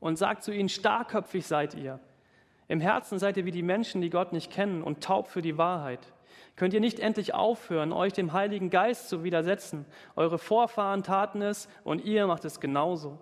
und 0.00 0.16
sagt 0.16 0.42
zu 0.42 0.52
ihnen, 0.52 0.68
starkköpfig 0.68 1.46
seid 1.46 1.74
ihr. 1.74 2.00
Im 2.70 2.80
Herzen 2.80 3.18
seid 3.18 3.36
ihr 3.36 3.44
wie 3.46 3.50
die 3.50 3.64
Menschen, 3.64 4.00
die 4.00 4.10
Gott 4.10 4.32
nicht 4.32 4.52
kennen 4.52 4.84
und 4.84 5.02
taub 5.02 5.26
für 5.26 5.42
die 5.42 5.58
Wahrheit. 5.58 6.12
Könnt 6.54 6.72
ihr 6.72 6.78
nicht 6.78 7.00
endlich 7.00 7.34
aufhören, 7.34 7.92
euch 7.92 8.12
dem 8.12 8.32
Heiligen 8.32 8.70
Geist 8.70 9.08
zu 9.08 9.24
widersetzen? 9.24 9.86
Eure 10.14 10.38
Vorfahren 10.38 11.02
taten 11.02 11.42
es 11.42 11.68
und 11.82 12.04
ihr 12.04 12.28
macht 12.28 12.44
es 12.44 12.60
genauso. 12.60 13.18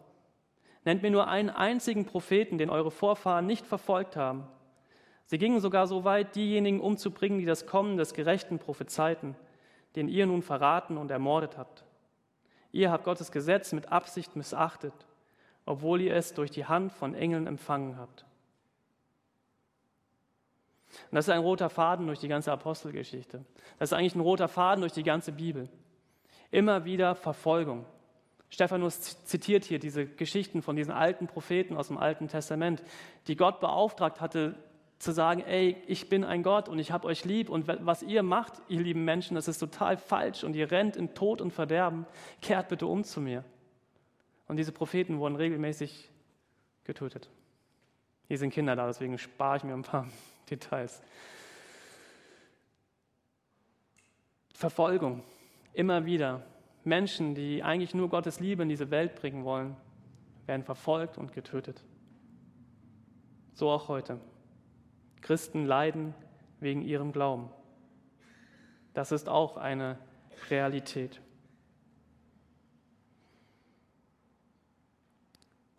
Nennt 0.84 1.00
mir 1.00 1.10
nur 1.10 1.28
einen 1.28 1.48
einzigen 1.48 2.04
Propheten, 2.04 2.58
den 2.58 2.68
eure 2.68 2.90
Vorfahren 2.90 3.46
nicht 3.46 3.66
verfolgt 3.66 4.16
haben. 4.16 4.46
Sie 5.24 5.38
gingen 5.38 5.60
sogar 5.60 5.86
so 5.86 6.04
weit, 6.04 6.36
diejenigen 6.36 6.82
umzubringen, 6.82 7.38
die 7.38 7.46
das 7.46 7.64
Kommen 7.64 7.96
des 7.96 8.12
Gerechten 8.12 8.58
prophezeiten, 8.58 9.34
den 9.96 10.08
ihr 10.08 10.26
nun 10.26 10.42
verraten 10.42 10.98
und 10.98 11.10
ermordet 11.10 11.56
habt. 11.56 11.86
Ihr 12.70 12.90
habt 12.90 13.04
Gottes 13.04 13.32
Gesetz 13.32 13.72
mit 13.72 13.90
Absicht 13.90 14.36
missachtet, 14.36 15.06
obwohl 15.64 16.02
ihr 16.02 16.14
es 16.14 16.34
durch 16.34 16.50
die 16.50 16.66
Hand 16.66 16.92
von 16.92 17.14
Engeln 17.14 17.46
empfangen 17.46 17.96
habt. 17.96 18.26
Und 21.10 21.16
das 21.16 21.26
ist 21.26 21.34
ein 21.34 21.40
roter 21.40 21.70
Faden 21.70 22.06
durch 22.06 22.18
die 22.18 22.28
ganze 22.28 22.52
Apostelgeschichte. 22.52 23.44
Das 23.78 23.90
ist 23.90 23.92
eigentlich 23.92 24.14
ein 24.14 24.20
roter 24.20 24.48
Faden 24.48 24.80
durch 24.80 24.92
die 24.92 25.02
ganze 25.02 25.32
Bibel. 25.32 25.68
Immer 26.50 26.84
wieder 26.84 27.14
Verfolgung, 27.14 27.84
Stephanus 28.50 29.24
zitiert 29.24 29.64
hier 29.64 29.78
diese 29.78 30.06
Geschichten 30.06 30.62
von 30.62 30.76
diesen 30.76 30.92
alten 30.92 31.26
Propheten 31.26 31.76
aus 31.76 31.88
dem 31.88 31.98
Alten 31.98 32.28
Testament, 32.28 32.82
die 33.26 33.36
Gott 33.36 33.60
beauftragt 33.60 34.20
hatte, 34.20 34.54
zu 34.98 35.12
sagen, 35.12 35.42
ey, 35.42 35.76
ich 35.86 36.08
bin 36.08 36.24
ein 36.24 36.42
Gott 36.42 36.68
und 36.68 36.78
ich 36.78 36.90
habe 36.90 37.06
euch 37.06 37.24
lieb 37.24 37.50
und 37.50 37.68
was 37.68 38.02
ihr 38.02 38.22
macht, 38.24 38.54
ihr 38.68 38.80
lieben 38.80 39.04
Menschen, 39.04 39.36
das 39.36 39.46
ist 39.46 39.58
total 39.58 39.96
falsch 39.96 40.42
und 40.42 40.56
ihr 40.56 40.70
rennt 40.72 40.96
in 40.96 41.14
Tod 41.14 41.40
und 41.40 41.52
Verderben, 41.52 42.04
kehrt 42.42 42.68
bitte 42.68 42.86
um 42.86 43.04
zu 43.04 43.20
mir. 43.20 43.44
Und 44.48 44.56
diese 44.56 44.72
Propheten 44.72 45.18
wurden 45.18 45.36
regelmäßig 45.36 46.10
getötet. 46.82 47.28
Hier 48.26 48.38
sind 48.38 48.52
Kinder 48.52 48.74
da, 48.74 48.86
deswegen 48.86 49.18
spare 49.18 49.58
ich 49.58 49.64
mir 49.64 49.74
ein 49.74 49.82
paar 49.82 50.08
Details. 50.50 51.02
Verfolgung, 54.52 55.22
immer 55.72 56.04
wieder. 56.04 56.44
Menschen, 56.84 57.34
die 57.34 57.62
eigentlich 57.62 57.94
nur 57.94 58.08
Gottes 58.08 58.40
Liebe 58.40 58.62
in 58.62 58.68
diese 58.68 58.90
Welt 58.90 59.14
bringen 59.14 59.44
wollen, 59.44 59.76
werden 60.46 60.64
verfolgt 60.64 61.18
und 61.18 61.32
getötet. 61.32 61.84
So 63.52 63.70
auch 63.70 63.88
heute. 63.88 64.20
Christen 65.20 65.64
leiden 65.64 66.14
wegen 66.60 66.82
ihrem 66.82 67.12
Glauben. 67.12 67.50
Das 68.94 69.12
ist 69.12 69.28
auch 69.28 69.56
eine 69.56 69.98
Realität. 70.50 71.20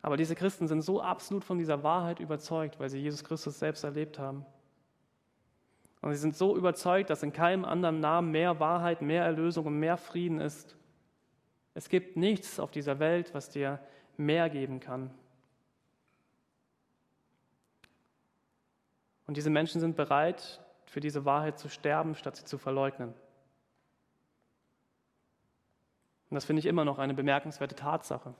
Aber 0.02 0.16
diese 0.16 0.36
Christen 0.36 0.68
sind 0.68 0.82
so 0.82 1.02
absolut 1.02 1.44
von 1.44 1.58
dieser 1.58 1.84
Wahrheit 1.84 2.20
überzeugt, 2.20 2.80
weil 2.80 2.90
sie 2.90 3.00
Jesus 3.00 3.24
Christus 3.24 3.60
selbst 3.60 3.84
erlebt 3.84 4.18
haben. 4.18 4.46
Und 6.02 6.14
sie 6.14 6.20
sind 6.20 6.36
so 6.36 6.56
überzeugt, 6.56 7.10
dass 7.10 7.24
in 7.24 7.34
keinem 7.34 7.66
anderen 7.66 8.00
Namen 8.00 8.32
mehr 8.32 8.60
Wahrheit, 8.60 9.02
mehr 9.02 9.24
Erlösung 9.24 9.66
und 9.66 9.80
mehr 9.80 9.98
Frieden 9.98 10.40
ist 10.40 10.78
es 11.80 11.88
gibt 11.88 12.18
nichts 12.18 12.60
auf 12.60 12.72
dieser 12.72 13.00
Welt, 13.00 13.34
was 13.34 13.50
dir 13.50 13.80
mehr 14.18 14.50
geben 14.50 14.80
kann. 14.82 15.12
Und 19.28 19.38
diese 19.38 19.50
Menschen 19.50 19.80
sind 19.80 19.96
bereit, 19.96 20.60
für 20.86 21.00
diese 21.00 21.24
Wahrheit 21.24 21.60
zu 21.60 21.70
sterben, 21.70 22.16
statt 22.16 22.36
sie 22.36 22.44
zu 22.44 22.58
verleugnen. 22.58 23.14
Und 26.30 26.36
das 26.36 26.46
finde 26.46 26.60
ich 26.60 26.66
immer 26.66 26.84
noch 26.84 26.98
eine 26.98 27.14
bemerkenswerte 27.14 27.76
Tatsache. 27.76 28.34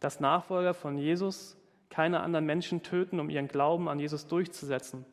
Dass 0.00 0.18
Nachfolger 0.18 0.72
von 0.72 0.96
Jesus 0.96 1.56
keine 1.90 2.20
anderen 2.20 2.46
Menschen 2.46 2.82
töten, 2.84 3.20
um 3.20 3.28
ihren 3.28 3.48
Glauben 3.48 3.88
an 3.88 3.98
Jesus 3.98 4.26
durchzusetzen, 4.28 5.04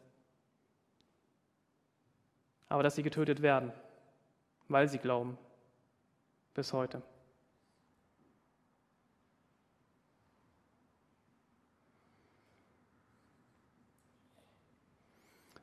aber 2.73 2.81
dass 2.81 2.95
sie 2.95 3.03
getötet 3.03 3.43
werden, 3.43 3.71
weil 4.67 4.87
sie 4.87 4.97
glauben 4.97 5.37
bis 6.55 6.73
heute. 6.73 7.03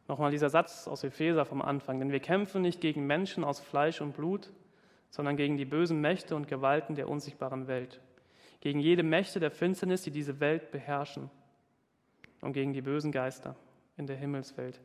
Nochmal 0.06 0.30
dieser 0.30 0.50
Satz 0.50 0.86
aus 0.86 1.02
Epheser 1.02 1.44
vom 1.44 1.62
Anfang, 1.62 1.98
denn 1.98 2.12
wir 2.12 2.20
kämpfen 2.20 2.62
nicht 2.62 2.80
gegen 2.80 3.08
Menschen 3.08 3.42
aus 3.42 3.58
Fleisch 3.58 4.00
und 4.00 4.12
Blut, 4.14 4.52
sondern 5.10 5.36
gegen 5.36 5.56
die 5.56 5.64
bösen 5.64 6.00
Mächte 6.00 6.36
und 6.36 6.46
Gewalten 6.46 6.94
der 6.94 7.08
unsichtbaren 7.08 7.66
Welt, 7.66 8.00
gegen 8.60 8.78
jede 8.78 9.02
Mächte 9.02 9.40
der 9.40 9.50
Finsternis, 9.50 10.02
die 10.02 10.12
diese 10.12 10.38
Welt 10.38 10.70
beherrschen 10.70 11.28
und 12.40 12.52
gegen 12.52 12.72
die 12.72 12.82
bösen 12.82 13.10
Geister 13.10 13.56
in 13.96 14.06
der 14.06 14.16
Himmelswelt. 14.16 14.80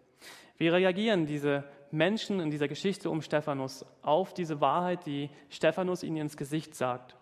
Wie 0.57 0.67
reagieren 0.67 1.25
diese 1.25 1.63
Menschen 1.91 2.39
in 2.39 2.49
dieser 2.49 2.67
Geschichte 2.67 3.09
um 3.09 3.21
Stephanus 3.21 3.85
auf 4.01 4.33
diese 4.33 4.61
Wahrheit, 4.61 5.05
die 5.05 5.29
Stephanus 5.49 6.03
ihnen 6.03 6.17
ins 6.17 6.37
Gesicht 6.37 6.75
sagt? 6.75 7.15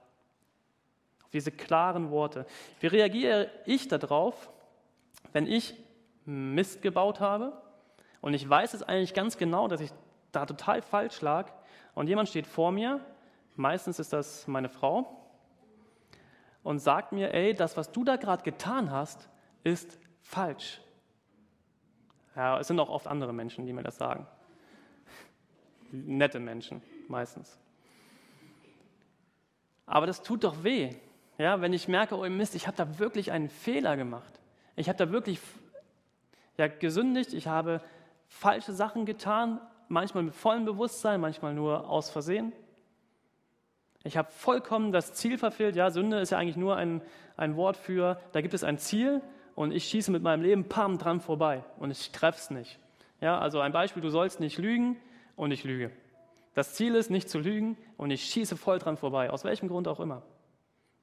Auf 1.24 1.32
diese 1.32 1.52
klaren 1.52 2.12
Worte. 2.12 2.46
Wie 2.80 2.88
reagiere 2.88 3.50
ich 3.66 3.88
darauf, 3.88 4.52
wenn 5.32 5.48
ich 5.48 5.76
Mist 6.26 6.82
gebaut 6.82 7.20
habe 7.20 7.54
und 8.22 8.34
ich 8.34 8.48
weiß 8.48 8.74
es 8.74 8.84
eigentlich 8.84 9.14
ganz 9.14 9.38
genau, 9.38 9.68
dass 9.68 9.82
ich 9.82 9.92
da 10.32 10.46
total 10.46 10.82
falsch 10.82 11.22
lag 11.22 11.52
und 11.96 12.08
jemand 12.08 12.30
steht 12.30 12.48
vor 12.48 12.72
mir, 12.72 13.00
meistens 13.56 14.00
ist 14.00 14.14
das 14.14 14.48
meine 14.48 14.70
Frau, 14.70 15.20
und 16.64 16.80
sagt 16.80 17.12
mir, 17.12 17.34
ey, 17.34 17.54
das, 17.54 17.78
was 17.78 17.92
du 17.92 18.04
da 18.04 18.16
gerade 18.16 18.44
getan 18.44 18.90
hast, 18.90 19.28
ist 19.64 20.00
falsch. 20.22 20.82
Ja, 22.36 22.60
es 22.60 22.68
sind 22.68 22.80
auch 22.80 22.90
oft 22.90 23.08
andere 23.08 23.34
Menschen, 23.34 23.66
die 23.66 23.74
mir 23.74 23.84
das 23.84 23.98
sagen. 23.98 24.28
Nette 25.92 26.40
Menschen 26.40 26.82
meistens. 27.08 27.58
Aber 29.86 30.08
das 30.08 30.24
tut 30.24 30.44
doch 30.44 30.64
weh, 30.64 30.96
ja, 31.38 31.62
wenn 31.62 31.74
ich 31.74 31.88
merke, 31.88 32.18
oh 32.18 32.28
Mist, 32.30 32.56
ich 32.56 32.68
habe 32.68 32.78
da 32.78 33.00
wirklich 33.00 33.32
einen 33.32 33.50
Fehler 33.50 33.98
gemacht. 33.98 34.40
Ich 34.76 34.88
habe 34.88 34.98
da 34.98 35.12
wirklich 35.12 35.40
ja, 36.58 36.68
gesündigt, 36.68 37.34
ich 37.34 37.48
habe 37.48 37.82
falsche 38.28 38.74
Sachen 38.74 39.06
getan, 39.06 39.60
manchmal 39.88 40.24
mit 40.24 40.36
vollem 40.36 40.66
Bewusstsein, 40.66 41.20
manchmal 41.20 41.54
nur 41.54 41.90
aus 41.90 42.10
Versehen. 42.10 42.54
Ich 44.04 44.18
habe 44.18 44.32
vollkommen 44.32 44.92
das 44.92 45.14
Ziel 45.14 45.38
verfehlt. 45.38 45.76
Ja, 45.76 45.90
Sünde 45.90 46.20
ist 46.20 46.32
ja 46.32 46.38
eigentlich 46.38 46.58
nur 46.58 46.76
ein, 46.76 47.02
ein 47.38 47.56
Wort 47.56 47.78
für, 47.78 48.20
da 48.32 48.42
gibt 48.42 48.54
es 48.54 48.64
ein 48.64 48.78
Ziel 48.78 49.22
und 49.56 49.72
ich 49.72 49.86
schieße 49.86 50.12
mit 50.12 50.24
meinem 50.24 50.42
Leben 50.42 50.68
pam 50.68 50.98
dran 50.98 51.22
vorbei 51.22 51.64
und 51.78 51.92
ich 51.92 52.12
treffe 52.12 52.40
es 52.40 52.50
nicht. 52.50 52.80
Ja, 53.22 53.40
also 53.40 53.60
ein 53.60 53.72
Beispiel, 53.72 54.02
du 54.02 54.10
sollst 54.10 54.40
nicht 54.40 54.58
lügen 54.58 54.98
und 55.36 55.52
ich 55.52 55.64
lüge. 55.64 55.92
Das 56.54 56.76
Ziel 56.76 56.96
ist, 56.96 57.10
nicht 57.10 57.30
zu 57.30 57.40
lügen 57.40 57.78
und 57.98 58.12
ich 58.12 58.24
schieße 58.26 58.58
voll 58.58 58.80
dran 58.80 58.98
vorbei, 58.98 59.30
aus 59.30 59.44
welchem 59.44 59.68
Grund 59.68 59.88
auch 59.88 60.00
immer. 60.00 60.24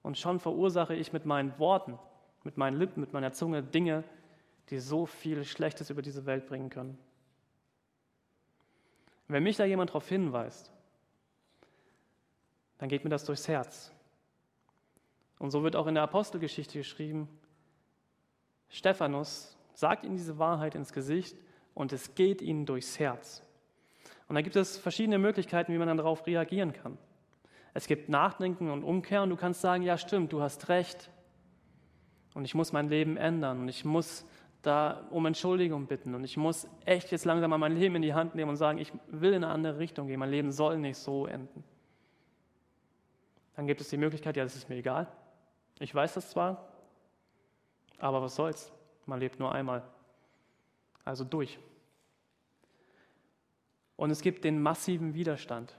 Und 0.02 0.18
schon 0.18 0.38
verursache 0.38 0.94
ich 0.94 1.12
mit 1.12 1.26
meinen 1.26 1.58
Worten, 1.58 1.98
mit 2.44 2.56
meinen 2.56 2.78
Lippen, 2.78 3.00
mit 3.00 3.12
meiner 3.12 3.32
Zunge 3.32 3.62
Dinge, 3.62 4.04
die 4.70 4.78
so 4.78 5.06
viel 5.06 5.44
Schlechtes 5.44 5.90
über 5.90 6.02
diese 6.02 6.26
Welt 6.26 6.46
bringen 6.46 6.70
können. 6.70 6.98
Wenn 9.28 9.42
mich 9.42 9.56
da 9.56 9.64
jemand 9.64 9.90
darauf 9.90 10.08
hinweist, 10.08 10.72
dann 12.78 12.88
geht 12.88 13.04
mir 13.04 13.10
das 13.10 13.24
durchs 13.24 13.46
Herz. 13.46 13.92
Und 15.38 15.50
so 15.50 15.62
wird 15.62 15.76
auch 15.76 15.86
in 15.86 15.94
der 15.94 16.02
Apostelgeschichte 16.02 16.78
geschrieben, 16.78 17.28
Stephanus 18.70 19.58
sagt 19.74 20.04
ihnen 20.04 20.16
diese 20.16 20.38
Wahrheit 20.38 20.74
ins 20.74 20.92
Gesicht 20.92 21.36
und 21.74 21.92
es 21.92 22.14
geht 22.14 22.40
ihnen 22.40 22.66
durchs 22.66 22.98
Herz. 22.98 23.42
Und 24.28 24.36
da 24.36 24.42
gibt 24.42 24.56
es 24.56 24.78
verschiedene 24.78 25.18
Möglichkeiten, 25.18 25.72
wie 25.72 25.78
man 25.78 25.88
dann 25.88 25.96
darauf 25.96 26.26
reagieren 26.26 26.72
kann. 26.72 26.96
Es 27.74 27.86
gibt 27.86 28.08
Nachdenken 28.08 28.70
und 28.70 28.84
Umkehr 28.84 29.22
und 29.22 29.30
du 29.30 29.36
kannst 29.36 29.60
sagen, 29.60 29.82
ja 29.82 29.98
stimmt, 29.98 30.32
du 30.32 30.40
hast 30.40 30.68
recht. 30.68 31.10
Und 32.34 32.44
ich 32.44 32.54
muss 32.54 32.72
mein 32.72 32.88
Leben 32.88 33.16
ändern 33.16 33.60
und 33.60 33.68
ich 33.68 33.84
muss 33.84 34.24
da 34.62 35.06
um 35.10 35.26
Entschuldigung 35.26 35.86
bitten 35.86 36.14
und 36.14 36.22
ich 36.22 36.36
muss 36.36 36.68
echt 36.84 37.10
jetzt 37.10 37.24
langsam 37.24 37.50
mal 37.50 37.58
mein 37.58 37.74
Leben 37.74 37.96
in 37.96 38.02
die 38.02 38.14
Hand 38.14 38.34
nehmen 38.34 38.50
und 38.50 38.56
sagen, 38.56 38.78
ich 38.78 38.92
will 39.08 39.32
in 39.32 39.42
eine 39.42 39.52
andere 39.52 39.78
Richtung 39.78 40.06
gehen, 40.06 40.20
mein 40.20 40.30
Leben 40.30 40.52
soll 40.52 40.78
nicht 40.78 40.98
so 40.98 41.26
enden. 41.26 41.64
Dann 43.56 43.66
gibt 43.66 43.80
es 43.80 43.88
die 43.88 43.96
Möglichkeit, 43.96 44.36
ja, 44.36 44.44
das 44.44 44.54
ist 44.54 44.68
mir 44.68 44.76
egal. 44.76 45.08
Ich 45.80 45.94
weiß 45.94 46.14
das 46.14 46.30
zwar, 46.30 46.68
aber 48.00 48.22
was 48.22 48.34
soll's? 48.34 48.72
Man 49.06 49.20
lebt 49.20 49.38
nur 49.38 49.52
einmal. 49.52 49.82
Also 51.04 51.24
durch. 51.24 51.58
Und 53.96 54.10
es 54.10 54.22
gibt 54.22 54.44
den 54.44 54.62
massiven 54.62 55.14
Widerstand. 55.14 55.76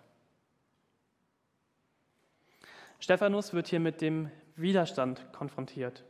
Stephanus 2.99 3.53
wird 3.53 3.67
hier 3.67 3.79
mit 3.79 4.01
dem 4.01 4.29
Widerstand 4.55 5.33
konfrontiert. 5.33 6.03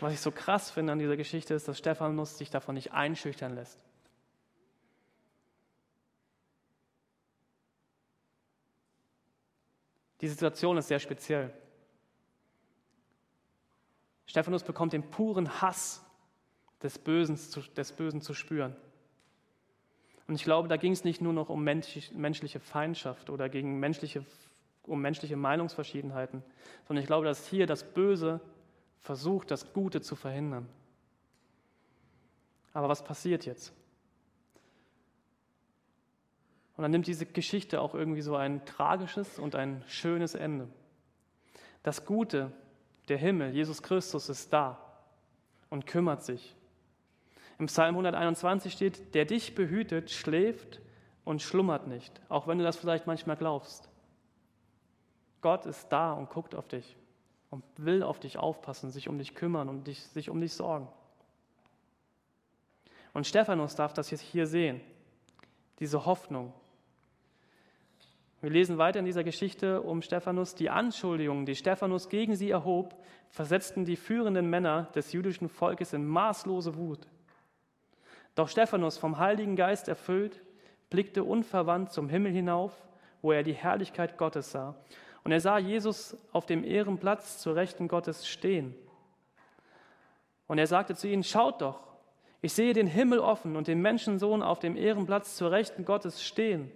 Was 0.00 0.12
ich 0.12 0.20
so 0.20 0.30
krass 0.30 0.70
finde 0.70 0.92
an 0.92 1.00
dieser 1.00 1.16
Geschichte 1.16 1.54
ist, 1.54 1.66
dass 1.66 1.78
Stephanus 1.78 2.38
sich 2.38 2.50
davon 2.50 2.76
nicht 2.76 2.92
einschüchtern 2.92 3.56
lässt. 3.56 3.80
Die 10.20 10.28
Situation 10.28 10.76
ist 10.76 10.88
sehr 10.88 11.00
speziell. 11.00 11.52
Stephanus 14.28 14.62
bekommt 14.62 14.92
den 14.92 15.10
puren 15.10 15.60
Hass 15.60 16.04
des 16.82 16.98
Bösen 16.98 17.36
zu, 17.36 17.62
des 17.62 17.92
Bösen 17.92 18.20
zu 18.20 18.34
spüren. 18.34 18.76
Und 20.28 20.34
ich 20.34 20.44
glaube, 20.44 20.68
da 20.68 20.76
ging 20.76 20.92
es 20.92 21.02
nicht 21.02 21.22
nur 21.22 21.32
noch 21.32 21.48
um 21.48 21.64
menschliche 21.64 22.60
Feindschaft 22.60 23.30
oder 23.30 23.48
gegen 23.48 23.80
menschliche, 23.80 24.24
um 24.82 25.00
menschliche 25.00 25.36
Meinungsverschiedenheiten, 25.36 26.44
sondern 26.86 27.02
ich 27.02 27.06
glaube, 27.06 27.24
dass 27.24 27.48
hier 27.48 27.66
das 27.66 27.82
Böse 27.82 28.40
versucht, 29.00 29.50
das 29.50 29.72
Gute 29.72 30.02
zu 30.02 30.14
verhindern. 30.14 30.68
Aber 32.74 32.90
was 32.90 33.02
passiert 33.02 33.46
jetzt? 33.46 33.72
Und 36.76 36.82
dann 36.82 36.90
nimmt 36.90 37.06
diese 37.06 37.24
Geschichte 37.24 37.80
auch 37.80 37.94
irgendwie 37.94 38.20
so 38.20 38.36
ein 38.36 38.64
tragisches 38.66 39.38
und 39.38 39.54
ein 39.54 39.82
schönes 39.88 40.34
Ende. 40.34 40.68
Das 41.82 42.04
Gute, 42.04 42.52
der 43.08 43.18
Himmel, 43.18 43.54
Jesus 43.54 43.82
Christus 43.82 44.28
ist 44.28 44.52
da 44.52 44.78
und 45.70 45.86
kümmert 45.86 46.22
sich. 46.22 46.54
Im 47.58 47.66
Psalm 47.66 47.94
121 47.94 48.72
steht, 48.72 49.14
der 49.14 49.24
dich 49.24 49.54
behütet, 49.54 50.10
schläft 50.10 50.80
und 51.24 51.42
schlummert 51.42 51.86
nicht, 51.86 52.20
auch 52.28 52.46
wenn 52.46 52.58
du 52.58 52.64
das 52.64 52.76
vielleicht 52.76 53.06
manchmal 53.06 53.36
glaubst. 53.36 53.88
Gott 55.40 55.66
ist 55.66 55.88
da 55.88 56.12
und 56.12 56.30
guckt 56.30 56.54
auf 56.54 56.68
dich 56.68 56.96
und 57.50 57.64
will 57.76 58.02
auf 58.02 58.20
dich 58.20 58.38
aufpassen, 58.38 58.90
sich 58.90 59.08
um 59.08 59.18
dich 59.18 59.34
kümmern 59.34 59.68
und 59.68 59.86
dich, 59.86 60.02
sich 60.02 60.30
um 60.30 60.40
dich 60.40 60.52
sorgen. 60.52 60.88
Und 63.14 63.26
Stephanus 63.26 63.74
darf 63.74 63.92
das 63.92 64.10
jetzt 64.10 64.20
hier 64.20 64.46
sehen, 64.46 64.80
diese 65.80 66.04
Hoffnung. 66.04 66.52
Wir 68.40 68.50
lesen 68.50 68.78
weiter 68.78 69.00
in 69.00 69.04
dieser 69.04 69.24
Geschichte 69.24 69.82
um 69.82 70.00
Stephanus. 70.02 70.54
Die 70.54 70.70
Anschuldigungen, 70.70 71.44
die 71.44 71.56
Stephanus 71.56 72.08
gegen 72.08 72.36
sie 72.36 72.50
erhob, 72.50 72.94
versetzten 73.30 73.84
die 73.84 73.96
führenden 73.96 74.48
Männer 74.48 74.88
des 74.94 75.12
jüdischen 75.12 75.48
Volkes 75.48 75.92
in 75.92 76.06
maßlose 76.06 76.76
Wut. 76.76 77.08
Doch 78.34 78.48
Stephanus, 78.48 78.96
vom 78.96 79.18
Heiligen 79.18 79.56
Geist 79.56 79.88
erfüllt, 79.88 80.40
blickte 80.90 81.24
unverwandt 81.24 81.92
zum 81.92 82.08
Himmel 82.08 82.32
hinauf, 82.32 82.72
wo 83.22 83.32
er 83.32 83.42
die 83.42 83.54
Herrlichkeit 83.54 84.16
Gottes 84.16 84.52
sah 84.52 84.76
und 85.28 85.32
er 85.32 85.40
sah 85.40 85.58
Jesus 85.58 86.16
auf 86.32 86.46
dem 86.46 86.64
Ehrenplatz 86.64 87.36
zur 87.36 87.54
Rechten 87.54 87.86
Gottes 87.86 88.26
stehen. 88.26 88.74
Und 90.46 90.56
er 90.56 90.66
sagte 90.66 90.94
zu 90.94 91.06
ihnen, 91.06 91.22
schaut 91.22 91.60
doch, 91.60 91.80
ich 92.40 92.54
sehe 92.54 92.72
den 92.72 92.86
Himmel 92.86 93.18
offen 93.18 93.54
und 93.54 93.68
den 93.68 93.82
Menschensohn 93.82 94.42
auf 94.42 94.58
dem 94.58 94.74
Ehrenplatz 94.74 95.36
zur 95.36 95.50
Rechten 95.50 95.84
Gottes 95.84 96.24
stehen. 96.24 96.72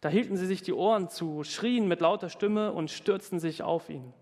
Da 0.00 0.08
hielten 0.08 0.36
sie 0.36 0.46
sich 0.46 0.62
die 0.62 0.72
Ohren 0.72 1.08
zu, 1.08 1.42
schrien 1.42 1.88
mit 1.88 2.00
lauter 2.00 2.28
Stimme 2.28 2.72
und 2.72 2.90
stürzten 2.90 3.40
sich 3.40 3.62
auf 3.62 3.88
ihn. 3.90 4.12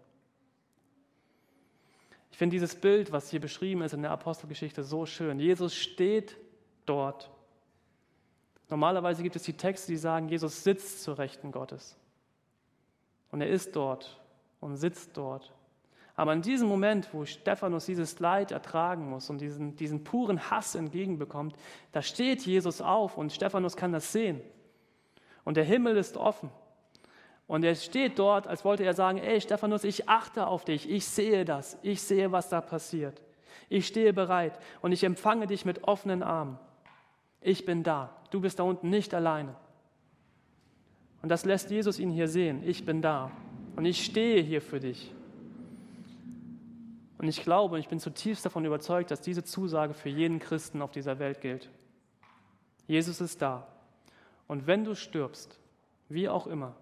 Ich 2.31 2.39
finde 2.39 2.55
dieses 2.55 2.75
Bild, 2.75 3.13
was 3.13 3.31
hier 3.31 3.41
beschrieben 3.41 3.83
ist 3.83 3.95
in 3.95 4.03
der 4.03 4.11
Apostelgeschichte, 4.11 4.83
so 4.83 5.07
schön. 5.07 5.41
Jesus 5.41 5.75
steht 5.75 6.37
dort. 6.85 7.31
Normalerweise 8.69 9.23
gibt 9.23 9.37
es 9.37 9.43
die 9.43 9.57
Texte, 9.57 9.93
die 9.93 9.97
sagen, 9.97 10.29
Jesus 10.29 10.65
sitzt 10.65 11.03
zur 11.03 11.19
Rechten 11.19 11.53
Gottes. 11.53 11.97
Und 13.31 13.41
er 13.41 13.49
ist 13.49 13.77
dort 13.77 14.21
und 14.61 14.77
sitzt 14.77 15.17
dort. 15.17 15.53
Aber 16.15 16.33
in 16.33 16.43
diesem 16.43 16.67
Moment, 16.69 17.13
wo 17.13 17.27
Stephanus 17.27 17.87
dieses 17.87 18.19
Leid 18.21 18.51
ertragen 18.51 19.09
muss 19.09 19.29
und 19.29 19.41
diesen, 19.41 19.77
diesen 19.77 20.03
puren 20.03 20.51
Hass 20.51 20.75
entgegenbekommt, 20.75 21.55
da 21.93 22.01
steht 22.01 22.47
Jesus 22.47 22.81
auf 22.81 23.19
und 23.19 23.33
Stephanus 23.33 23.77
kann 23.77 23.93
das 23.93 24.13
sehen. 24.13 24.41
Und 25.47 25.57
der 25.57 25.65
Himmel 25.65 25.97
ist 25.97 26.17
offen. 26.17 26.51
Und 27.47 27.65
er 27.65 27.77
steht 27.77 28.19
dort, 28.19 28.49
als 28.49 28.65
wollte 28.65 28.83
er 28.83 28.95
sagen, 28.95 29.19
ey 29.19 29.41
Stephanus, 29.41 29.85
ich 29.85 30.09
achte 30.09 30.49
auf 30.49 30.65
dich, 30.65 30.91
ich 30.91 31.07
sehe 31.07 31.45
das, 31.45 31.79
ich 31.83 32.03
sehe, 32.03 32.33
was 32.33 32.49
da 32.49 32.61
passiert. 32.61 33.23
Ich 33.69 33.87
stehe 33.87 34.13
bereit 34.13 34.59
und 34.83 34.91
ich 34.91 35.05
empfange 35.05 35.47
dich 35.47 35.65
mit 35.65 35.85
offenen 35.85 36.25
Armen. 36.25 36.59
Ich 37.41 37.65
bin 37.65 37.85
da, 37.85 38.13
du 38.31 38.41
bist 38.41 38.59
da 38.59 38.65
unten 38.65 38.91
nicht 38.91 39.15
alleine. 39.15 39.55
Und 41.23 41.29
das 41.29 41.45
lässt 41.45 41.71
Jesus 41.71 42.01
ihn 42.01 42.11
hier 42.11 42.27
sehen. 42.27 42.63
Ich 42.65 42.85
bin 42.85 43.01
da 43.01 43.31
und 43.77 43.85
ich 43.85 44.05
stehe 44.05 44.43
hier 44.43 44.61
für 44.61 44.81
dich. 44.81 45.15
Und 47.19 47.29
ich 47.29 47.45
glaube 47.45 47.77
und 47.77 47.81
ich 47.81 47.89
bin 47.89 48.01
zutiefst 48.01 48.45
davon 48.45 48.65
überzeugt, 48.65 49.13
dass 49.13 49.21
diese 49.21 49.45
Zusage 49.45 49.95
für 49.95 50.09
jeden 50.09 50.41
Christen 50.41 50.83
auf 50.83 50.91
dieser 50.91 51.21
Welt 51.21 51.41
gilt. 51.41 51.71
Jesus 52.89 53.21
ist 53.21 53.41
da. 53.41 53.69
Und 54.49 54.67
wenn 54.67 54.85
du 54.85 54.95
stirbst, 54.95 55.59
wie 56.09 56.29
auch 56.29 56.47
immer, 56.47 56.75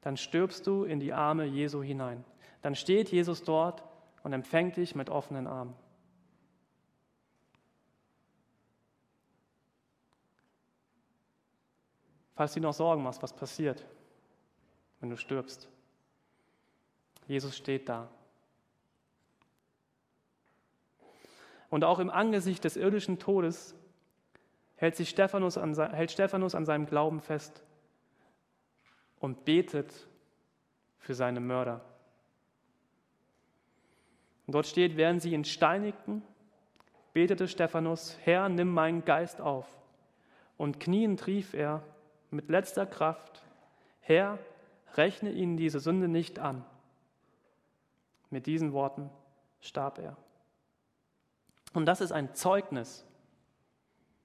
dann 0.00 0.16
stirbst 0.16 0.66
du 0.66 0.84
in 0.84 1.00
die 1.00 1.12
Arme 1.12 1.44
Jesu 1.44 1.82
hinein. 1.82 2.24
Dann 2.62 2.74
steht 2.74 3.10
Jesus 3.10 3.42
dort 3.42 3.82
und 4.22 4.32
empfängt 4.32 4.76
dich 4.76 4.94
mit 4.94 5.10
offenen 5.10 5.46
Armen. 5.46 5.74
Falls 12.34 12.52
du 12.54 12.60
noch 12.60 12.74
Sorgen 12.74 13.02
machst, 13.02 13.22
was 13.22 13.32
passiert, 13.32 13.86
wenn 15.00 15.10
du 15.10 15.16
stirbst. 15.16 15.68
Jesus 17.28 17.56
steht 17.56 17.88
da. 17.88 18.08
Und 21.70 21.84
auch 21.84 21.98
im 21.98 22.10
Angesicht 22.10 22.64
des 22.64 22.76
irdischen 22.76 23.18
Todes 23.18 23.74
hält, 24.76 24.96
sich 24.96 25.08
Stephanus 25.08 25.58
an, 25.58 25.74
hält 25.92 26.10
Stephanus 26.10 26.54
an 26.54 26.64
seinem 26.64 26.86
Glauben 26.86 27.20
fest 27.20 27.62
und 29.18 29.44
betet 29.44 29.92
für 30.98 31.14
seine 31.14 31.40
Mörder. 31.40 31.80
Und 34.46 34.54
dort 34.54 34.66
steht, 34.66 34.96
während 34.96 35.22
sie 35.22 35.32
ihn 35.32 35.44
steinigten, 35.44 36.22
betete 37.12 37.48
Stephanus, 37.48 38.18
Herr, 38.22 38.48
nimm 38.48 38.72
meinen 38.72 39.04
Geist 39.04 39.40
auf. 39.40 39.66
Und 40.56 40.80
kniend 40.80 41.26
rief 41.26 41.54
er 41.54 41.82
mit 42.30 42.48
letzter 42.50 42.86
Kraft, 42.86 43.42
Herr, 44.00 44.38
rechne 44.94 45.30
ihnen 45.30 45.56
diese 45.56 45.80
Sünde 45.80 46.08
nicht 46.08 46.38
an. 46.38 46.64
Mit 48.30 48.46
diesen 48.46 48.72
Worten 48.72 49.10
starb 49.60 49.98
er. 49.98 50.16
Und 51.72 51.86
das 51.86 52.00
ist 52.00 52.12
ein 52.12 52.34
Zeugnis 52.34 53.06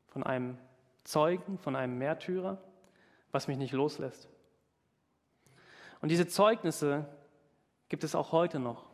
von 0.09 0.23
einem 0.23 0.57
Zeugen, 1.03 1.57
von 1.57 1.75
einem 1.75 1.97
Märtyrer, 1.97 2.57
was 3.31 3.47
mich 3.47 3.57
nicht 3.57 3.73
loslässt. 3.73 4.27
Und 6.01 6.09
diese 6.09 6.27
Zeugnisse 6.27 7.05
gibt 7.89 8.03
es 8.03 8.15
auch 8.15 8.31
heute 8.31 8.59
noch. 8.59 8.85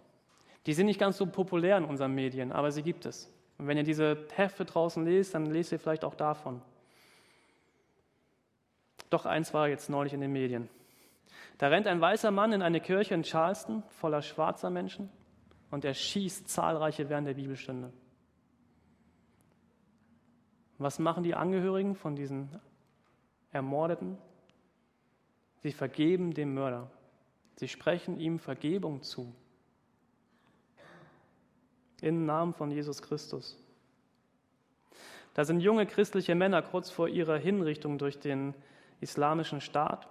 Die 0.65 0.73
sind 0.73 0.88
nicht 0.88 0.99
ganz 0.99 1.17
so 1.17 1.28
populär 1.28 1.78
in 1.78 1.86
unseren 1.86 2.13
Medien, 2.13 2.51
aber 2.51 2.71
sie 2.71 2.82
gibt 2.82 3.06
es. 3.06 3.32
Und 3.58 3.67
wenn 3.67 3.78
ihr 3.78 3.84
diese 3.84 4.25
Hefte 4.36 4.65
draußen 4.65 5.06
lest, 5.06 5.34
dann 5.36 5.45
lest 5.45 5.71
ihr 5.71 5.80
vielleicht 5.80 6.04
auch 6.04 6.15
davon. 6.15 6.62
Doch 9.10 9.25
eins 9.25 9.54
war 9.54 9.67
jetzt 9.67 9.89
neulich 9.89 10.13
in 10.13 10.21
den 10.21 10.34
Medien. 10.34 10.69
Da 11.58 11.67
rennt 11.67 11.88
ein 11.88 12.01
weißer 12.01 12.32
Mann 12.32 12.51
in 12.51 12.62
eine 12.62 12.82
Kirche 12.82 13.13
in 13.13 13.23
Charleston 13.23 13.84
voller 13.89 14.21
schwarzer 14.21 14.69
Menschen 14.69 15.10
und 15.71 15.86
er 15.86 15.93
schießt 15.93 16.49
zahlreiche 16.49 17.10
während 17.10 17.28
der 17.28 17.36
Bibelstunde. 17.36 17.93
Was 20.77 20.99
machen 20.99 21.23
die 21.23 21.35
Angehörigen 21.35 21.95
von 21.95 22.15
diesen 22.15 22.49
Ermordeten? 23.51 24.17
Sie 25.61 25.71
vergeben 25.71 26.33
dem 26.33 26.53
Mörder. 26.53 26.91
Sie 27.55 27.67
sprechen 27.67 28.19
ihm 28.19 28.39
Vergebung 28.39 29.01
zu. 29.01 29.33
Im 32.01 32.25
Namen 32.25 32.53
von 32.53 32.71
Jesus 32.71 33.01
Christus. 33.01 33.57
Da 35.33 35.45
sind 35.45 35.61
junge 35.61 35.85
christliche 35.85 36.35
Männer 36.35 36.61
kurz 36.61 36.89
vor 36.89 37.07
ihrer 37.07 37.38
Hinrichtung 37.38 37.97
durch 37.97 38.19
den 38.19 38.53
islamischen 38.99 39.61
Staat 39.61 40.07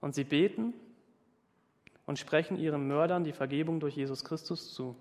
und 0.00 0.14
sie 0.14 0.24
beten 0.24 0.74
und 2.04 2.18
sprechen 2.18 2.58
ihren 2.58 2.86
Mördern 2.86 3.24
die 3.24 3.32
Vergebung 3.32 3.80
durch 3.80 3.96
Jesus 3.96 4.24
Christus 4.24 4.72
zu. 4.72 4.96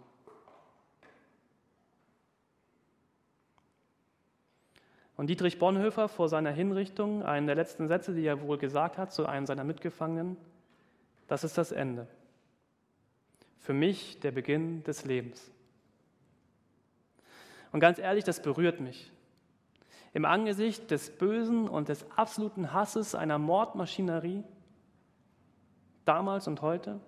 Und 5.17 5.28
Dietrich 5.28 5.60
Bonhoeffer 5.60 6.10
vor 6.10 6.28
seiner 6.28 6.51
Hinrichtung, 6.51 7.23
einen 7.23 7.47
der 7.47 7.56
letzten 7.56 7.88
Sätze, 7.88 8.13
die 8.13 8.25
er 8.25 8.41
wohl 8.41 8.58
gesagt 8.58 8.97
hat 8.97 9.13
zu 9.13 9.25
einem 9.25 9.45
seiner 9.45 9.63
Mitgefangenen, 9.63 10.38
das 11.28 11.43
ist 11.43 11.58
das 11.58 11.71
Ende. 11.71 12.08
Für 13.60 13.73
mich 13.73 14.19
der 14.19 14.32
Beginn 14.32 14.84
des 14.84 15.06
Lebens. 15.06 15.51
Und 17.71 17.80
ganz 17.80 17.97
ehrlich, 17.97 18.23
das 18.23 18.41
berührt 18.41 18.80
mich. 18.80 19.12
Im 20.13 20.25
Angesicht 20.25 20.91
des 20.91 21.10
Bösen 21.10 21.67
und 21.67 21.89
des 21.89 22.10
absoluten 22.12 22.71
Hasses 22.73 23.15
einer 23.15 23.38
Mordmaschinerie, 23.38 24.43
damals 26.06 26.47
und 26.47 26.62
heute, 26.62 26.99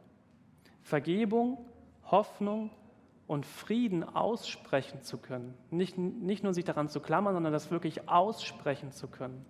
Vergebung, 0.81 1.65
Hoffnung 2.05 2.71
und 3.27 3.45
Frieden 3.45 4.03
aussprechen 4.03 5.03
zu 5.03 5.17
können. 5.17 5.53
Nicht, 5.69 5.97
nicht 5.97 6.43
nur 6.43 6.53
sich 6.53 6.63
daran 6.63 6.87
zu 6.87 7.01
klammern, 7.01 7.33
sondern 7.33 7.53
das 7.53 7.69
wirklich 7.69 8.07
aussprechen 8.09 8.91
zu 8.91 9.07
können. 9.07 9.45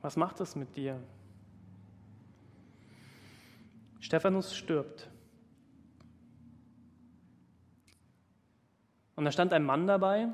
Was 0.00 0.16
macht 0.16 0.40
das 0.40 0.56
mit 0.56 0.76
dir? 0.76 0.98
Stephanus 4.00 4.56
stirbt. 4.56 5.10
Und 9.14 9.26
da 9.26 9.30
stand 9.30 9.52
ein 9.52 9.62
Mann 9.62 9.86
dabei, 9.86 10.28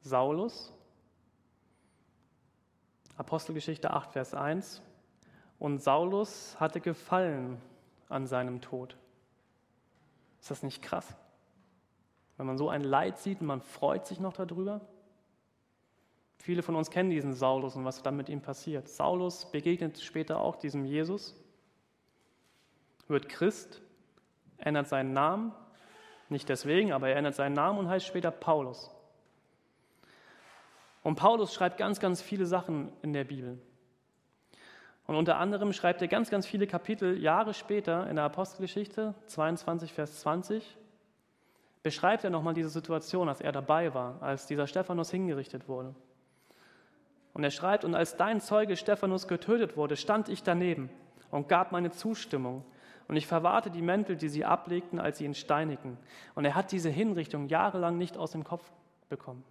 Saulus, 0.00 0.72
Apostelgeschichte 3.20 3.90
8, 3.90 4.12
Vers 4.12 4.32
1. 4.32 4.80
Und 5.58 5.82
Saulus 5.82 6.58
hatte 6.58 6.80
Gefallen 6.80 7.60
an 8.08 8.26
seinem 8.26 8.62
Tod. 8.62 8.96
Ist 10.40 10.50
das 10.50 10.62
nicht 10.62 10.80
krass? 10.80 11.06
Wenn 12.38 12.46
man 12.46 12.56
so 12.56 12.70
ein 12.70 12.82
Leid 12.82 13.18
sieht 13.18 13.42
und 13.42 13.46
man 13.46 13.60
freut 13.60 14.06
sich 14.06 14.20
noch 14.20 14.32
darüber? 14.32 14.80
Viele 16.38 16.62
von 16.62 16.74
uns 16.74 16.88
kennen 16.88 17.10
diesen 17.10 17.34
Saulus 17.34 17.76
und 17.76 17.84
was 17.84 18.02
dann 18.02 18.16
mit 18.16 18.30
ihm 18.30 18.40
passiert. 18.40 18.88
Saulus 18.88 19.50
begegnet 19.52 20.00
später 20.00 20.40
auch 20.40 20.56
diesem 20.56 20.86
Jesus, 20.86 21.36
wird 23.06 23.28
Christ, 23.28 23.82
ändert 24.56 24.88
seinen 24.88 25.12
Namen, 25.12 25.52
nicht 26.30 26.48
deswegen, 26.48 26.92
aber 26.92 27.10
er 27.10 27.16
ändert 27.16 27.34
seinen 27.34 27.52
Namen 27.52 27.80
und 27.80 27.88
heißt 27.90 28.06
später 28.06 28.30
Paulus. 28.30 28.90
Und 31.02 31.16
Paulus 31.16 31.54
schreibt 31.54 31.78
ganz, 31.78 32.00
ganz 32.00 32.20
viele 32.20 32.46
Sachen 32.46 32.92
in 33.02 33.12
der 33.12 33.24
Bibel. 33.24 33.58
Und 35.06 35.16
unter 35.16 35.38
anderem 35.38 35.72
schreibt 35.72 36.02
er 36.02 36.08
ganz, 36.08 36.30
ganz 36.30 36.46
viele 36.46 36.66
Kapitel 36.66 37.18
Jahre 37.18 37.54
später 37.54 38.08
in 38.08 38.16
der 38.16 38.26
Apostelgeschichte, 38.26 39.14
22, 39.26 39.92
Vers 39.92 40.20
20, 40.20 40.76
beschreibt 41.82 42.24
er 42.24 42.30
nochmal 42.30 42.54
diese 42.54 42.68
Situation, 42.68 43.28
als 43.28 43.40
er 43.40 43.52
dabei 43.52 43.94
war, 43.94 44.22
als 44.22 44.46
dieser 44.46 44.66
Stephanus 44.66 45.10
hingerichtet 45.10 45.68
wurde. 45.68 45.94
Und 47.32 47.44
er 47.44 47.50
schreibt, 47.50 47.84
und 47.84 47.94
als 47.94 48.16
dein 48.16 48.40
Zeuge 48.40 48.76
Stephanus 48.76 49.26
getötet 49.26 49.76
wurde, 49.76 49.96
stand 49.96 50.28
ich 50.28 50.42
daneben 50.42 50.90
und 51.30 51.48
gab 51.48 51.72
meine 51.72 51.90
Zustimmung. 51.90 52.64
Und 53.08 53.16
ich 53.16 53.26
verwahrte 53.26 53.70
die 53.70 53.82
Mäntel, 53.82 54.16
die 54.16 54.28
sie 54.28 54.44
ablegten, 54.44 55.00
als 55.00 55.18
sie 55.18 55.24
ihn 55.24 55.34
steinigten. 55.34 55.98
Und 56.34 56.44
er 56.44 56.54
hat 56.54 56.70
diese 56.70 56.90
Hinrichtung 56.90 57.48
jahrelang 57.48 57.98
nicht 57.98 58.16
aus 58.16 58.32
dem 58.32 58.44
Kopf 58.44 58.70
bekommen. 59.08 59.42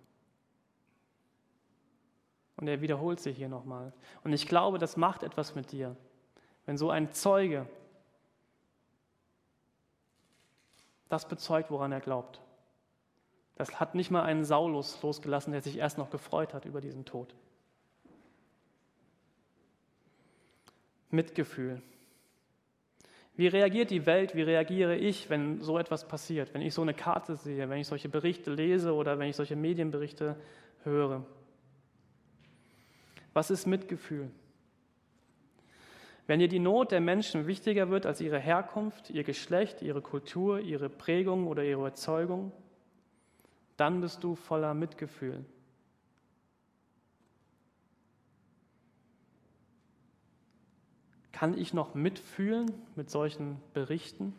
Und 2.60 2.68
er 2.68 2.82
wiederholt 2.82 3.22
sich 3.22 3.38
hier 3.38 3.48
nochmal. 3.48 3.94
Und 4.24 4.34
ich 4.34 4.46
glaube, 4.46 4.80
das 4.80 4.98
macht 4.98 5.24
etwas 5.24 5.56
mit 5.56 5.72
dir, 5.72 5.96
wenn 6.66 6.78
so 6.78 6.90
ein 6.90 7.14
Zeuge 7.14 7.68
das 11.08 11.28
bezeugt, 11.28 11.72
woran 11.72 11.92
er 11.94 12.02
glaubt. 12.02 12.42
Das 13.56 13.80
hat 13.80 13.96
nicht 13.96 14.12
mal 14.12 14.24
einen 14.24 14.44
Saulus 14.44 15.02
losgelassen, 15.02 15.54
der 15.54 15.62
sich 15.62 15.78
erst 15.78 15.98
noch 15.98 16.10
gefreut 16.10 16.54
hat 16.54 16.66
über 16.66 16.82
diesen 16.82 17.06
Tod. 17.06 17.34
Mitgefühl. 21.10 21.82
Wie 23.36 23.48
reagiert 23.48 23.90
die 23.90 24.06
Welt, 24.06 24.36
wie 24.36 24.42
reagiere 24.42 24.98
ich, 24.98 25.30
wenn 25.30 25.62
so 25.62 25.78
etwas 25.78 26.08
passiert, 26.08 26.54
wenn 26.54 26.62
ich 26.62 26.74
so 26.74 26.82
eine 26.82 26.94
Karte 26.94 27.38
sehe, 27.38 27.70
wenn 27.70 27.80
ich 27.80 27.88
solche 27.88 28.10
Berichte 28.10 28.52
lese 28.52 28.94
oder 28.94 29.18
wenn 29.18 29.30
ich 29.30 29.38
solche 29.38 29.56
Medienberichte 29.56 30.36
höre? 30.84 31.26
Was 33.34 33.52
ist 33.52 33.66
Mitgefühl? 33.66 34.30
Wenn 36.28 36.40
dir 36.40 36.48
die 36.48 36.60
Not 36.60 36.92
der 36.92 37.02
Menschen 37.02 37.48
wichtiger 37.48 37.90
wird 37.90 38.06
als 38.06 38.22
ihre 38.22 38.40
Herkunft, 38.40 39.10
ihr 39.10 39.24
Geschlecht, 39.24 39.82
ihre 39.82 40.02
Kultur, 40.02 40.60
ihre 40.60 40.88
Prägung 40.88 41.48
oder 41.48 41.64
ihre 41.64 41.80
Überzeugung, 41.80 42.52
dann 43.78 44.02
bist 44.02 44.24
du 44.24 44.36
voller 44.36 44.74
Mitgefühl. 44.74 45.44
Kann 51.32 51.58
ich 51.58 51.74
noch 51.74 51.96
mitfühlen 51.96 52.70
mit 52.96 53.10
solchen 53.10 53.62
Berichten? 53.74 54.36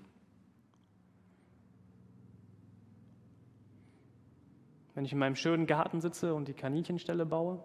Wenn 4.95 5.07
ich 5.07 5.13
in 5.13 5.19
meinem 5.19 5.35
schönen 5.37 5.67
Garten 5.67 6.03
sitze 6.03 6.35
und 6.35 6.47
die 6.47 6.53
Kaninchenstelle 6.53 7.25
baue? 7.25 7.65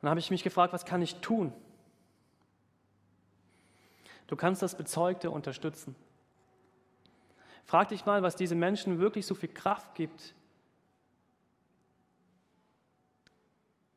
Dann 0.00 0.10
habe 0.10 0.20
ich 0.20 0.30
mich 0.30 0.42
gefragt, 0.42 0.72
was 0.72 0.84
kann 0.84 1.02
ich 1.02 1.16
tun? 1.16 1.52
Du 4.26 4.36
kannst 4.36 4.62
das 4.62 4.76
Bezeugte 4.76 5.30
unterstützen. 5.30 5.96
Frag 7.64 7.88
dich 7.88 8.06
mal, 8.06 8.22
was 8.22 8.36
diese 8.36 8.54
Menschen 8.54 8.98
wirklich 8.98 9.26
so 9.26 9.34
viel 9.34 9.48
Kraft 9.48 9.94
gibt, 9.94 10.34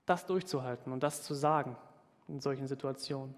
das 0.06 0.26
durchzuhalten 0.26 0.92
und 0.92 1.02
das 1.02 1.24
zu 1.24 1.34
sagen 1.34 1.78
in 2.28 2.40
solchen 2.40 2.68
Situationen. 2.68 3.34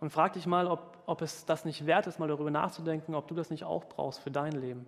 Und 0.00 0.10
frag 0.10 0.32
dich 0.32 0.46
mal, 0.46 0.66
ob, 0.66 0.98
ob 1.06 1.22
es 1.22 1.44
das 1.44 1.64
nicht 1.64 1.86
wert 1.86 2.06
ist, 2.06 2.18
mal 2.18 2.28
darüber 2.28 2.50
nachzudenken, 2.50 3.14
ob 3.14 3.28
du 3.28 3.34
das 3.34 3.50
nicht 3.50 3.64
auch 3.64 3.84
brauchst 3.84 4.20
für 4.20 4.30
dein 4.30 4.52
Leben. 4.52 4.86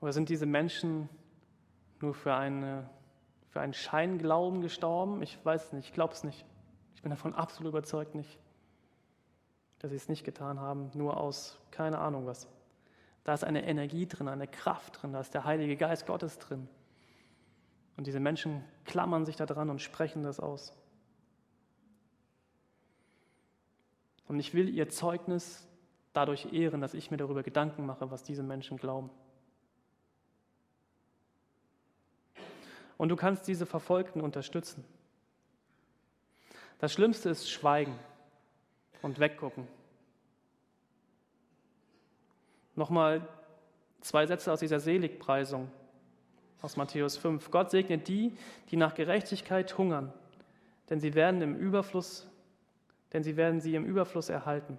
Oder 0.00 0.12
sind 0.12 0.28
diese 0.28 0.46
Menschen 0.46 1.08
nur 2.00 2.14
für, 2.14 2.34
eine, 2.34 2.88
für 3.48 3.60
einen 3.60 3.72
Scheinglauben 3.72 4.60
gestorben? 4.60 5.22
Ich 5.22 5.38
weiß 5.44 5.72
nicht, 5.72 5.86
ich 5.86 5.92
glaube 5.92 6.12
es 6.12 6.24
nicht. 6.24 6.44
Ich 6.94 7.02
bin 7.02 7.10
davon 7.10 7.34
absolut 7.34 7.70
überzeugt 7.70 8.14
nicht, 8.14 8.38
dass 9.78 9.90
sie 9.90 9.96
es 9.96 10.08
nicht 10.08 10.24
getan 10.24 10.60
haben, 10.60 10.90
nur 10.94 11.16
aus 11.18 11.58
keine 11.70 11.98
Ahnung 11.98 12.26
was. 12.26 12.48
Da 13.24 13.34
ist 13.34 13.44
eine 13.44 13.66
Energie 13.66 14.06
drin, 14.06 14.28
eine 14.28 14.46
Kraft 14.46 15.02
drin, 15.02 15.12
da 15.12 15.20
ist 15.20 15.34
der 15.34 15.44
Heilige 15.44 15.76
Geist 15.76 16.06
Gottes 16.06 16.38
drin. 16.38 16.68
Und 17.96 18.06
diese 18.06 18.20
Menschen 18.20 18.62
klammern 18.84 19.24
sich 19.24 19.36
da 19.36 19.46
dran 19.46 19.70
und 19.70 19.80
sprechen 19.80 20.22
das 20.22 20.38
aus. 20.38 20.76
Und 24.28 24.38
ich 24.38 24.54
will 24.54 24.68
ihr 24.68 24.88
Zeugnis 24.88 25.66
dadurch 26.12 26.52
ehren, 26.52 26.80
dass 26.80 26.94
ich 26.94 27.10
mir 27.10 27.16
darüber 27.16 27.42
Gedanken 27.42 27.86
mache, 27.86 28.10
was 28.10 28.22
diese 28.22 28.42
Menschen 28.42 28.76
glauben. 28.76 29.10
Und 32.96 33.10
du 33.10 33.16
kannst 33.16 33.46
diese 33.46 33.66
Verfolgten 33.66 34.20
unterstützen. 34.20 34.84
Das 36.78 36.92
Schlimmste 36.92 37.30
ist 37.30 37.50
Schweigen 37.50 37.98
und 39.02 39.18
Weggucken. 39.18 39.66
Nochmal 42.74 43.26
zwei 44.00 44.26
Sätze 44.26 44.52
aus 44.52 44.60
dieser 44.60 44.80
Seligpreisung 44.80 45.70
aus 46.60 46.76
Matthäus 46.76 47.16
5. 47.16 47.50
Gott 47.50 47.70
segnet 47.70 48.08
die, 48.08 48.36
die 48.70 48.76
nach 48.76 48.94
Gerechtigkeit 48.94 49.76
hungern, 49.78 50.12
denn 50.90 51.00
sie 51.00 51.14
werden 51.14 51.40
im 51.42 51.56
Überfluss, 51.56 52.28
denn 53.12 53.22
sie 53.22 53.36
werden 53.36 53.60
sie 53.60 53.74
im 53.74 53.84
Überfluss 53.84 54.28
erhalten. 54.28 54.78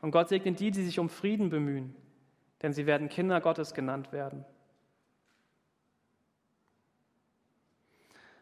Und 0.00 0.10
Gott 0.10 0.28
segnet 0.28 0.60
die, 0.60 0.70
die 0.70 0.84
sich 0.84 0.98
um 0.98 1.08
Frieden 1.08 1.50
bemühen, 1.50 1.94
denn 2.62 2.72
sie 2.72 2.86
werden 2.86 3.08
Kinder 3.08 3.40
Gottes 3.40 3.74
genannt 3.74 4.12
werden. 4.12 4.44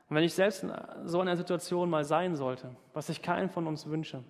Und 0.08 0.16
wenn 0.16 0.24
ich 0.24 0.34
selbst 0.34 0.62
in 0.62 0.72
so 1.04 1.20
einer 1.20 1.36
Situation 1.36 1.88
mal 1.88 2.04
sein 2.04 2.36
sollte, 2.36 2.74
was 2.92 3.08
ich 3.08 3.22
keinen 3.22 3.50
von 3.50 3.66
uns 3.66 3.86
wünsche, 3.86 4.22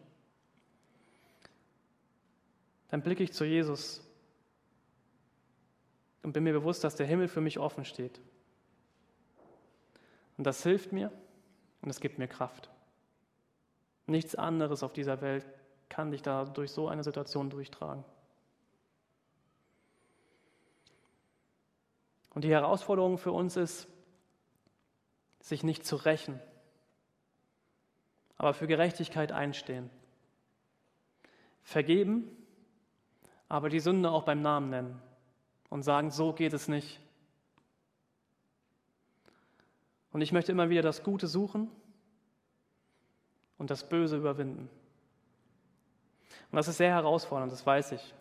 dann 2.89 3.03
blicke 3.03 3.25
ich 3.25 3.33
zu 3.33 3.45
Jesus 3.45 4.01
und 6.23 6.33
bin 6.33 6.45
mir 6.45 6.53
bewusst, 6.53 6.85
dass 6.85 6.95
der 6.95 7.07
Himmel 7.07 7.29
für 7.29 7.41
mich 7.41 7.59
offen 7.59 7.85
steht. 7.85 8.21
Und 10.37 10.45
das 10.47 10.63
hilft 10.63 10.93
mir 10.93 11.13
und 11.83 11.91
es 11.91 12.01
gibt 12.01 12.19
mir 12.19 12.29
Kraft. 12.29 12.71
Nichts 14.07 14.35
anderes 14.35 14.83
auf 14.83 14.93
dieser 14.93 15.21
Welt 15.21 15.47
kann 15.89 16.11
dich 16.11 16.23
da 16.23 16.45
durch 16.45 16.71
so 16.71 16.89
eine 16.89 17.03
Situation 17.05 17.51
durchtragen. 17.51 18.05
Und 22.35 22.43
die 22.43 22.51
Herausforderung 22.51 23.17
für 23.17 23.33
uns 23.33 23.57
ist, 23.57 23.89
sich 25.45 25.63
nicht 25.63 25.85
zu 25.85 25.97
rächen, 25.97 26.41
aber 28.39 28.55
für 28.55 28.67
Gerechtigkeit 28.67 29.31
einstehen. 29.31 29.91
Vergeben, 31.63 32.31
aber 33.47 33.69
die 33.69 33.81
Sünde 33.81 34.11
auch 34.11 34.23
beim 34.23 34.41
Namen 34.41 34.71
nennen 34.71 35.03
und 35.69 35.83
sagen, 35.83 36.11
so 36.11 36.33
geht 36.33 36.55
es 36.55 36.67
nicht. 36.67 36.99
Und 40.13 40.23
ich 40.23 40.33
möchte 40.33 40.51
immer 40.51 40.71
wieder 40.71 40.81
das 40.81 41.03
Gute 41.03 41.27
suchen 41.27 41.71
und 43.59 43.69
das 43.69 43.87
Böse 43.87 44.17
überwinden. 44.17 44.71
Und 46.51 46.57
das 46.57 46.69
ist 46.69 46.79
sehr 46.79 46.91
herausfordernd, 46.91 47.53
das 47.53 47.67
weiß 47.67 47.93
ich. 47.93 48.15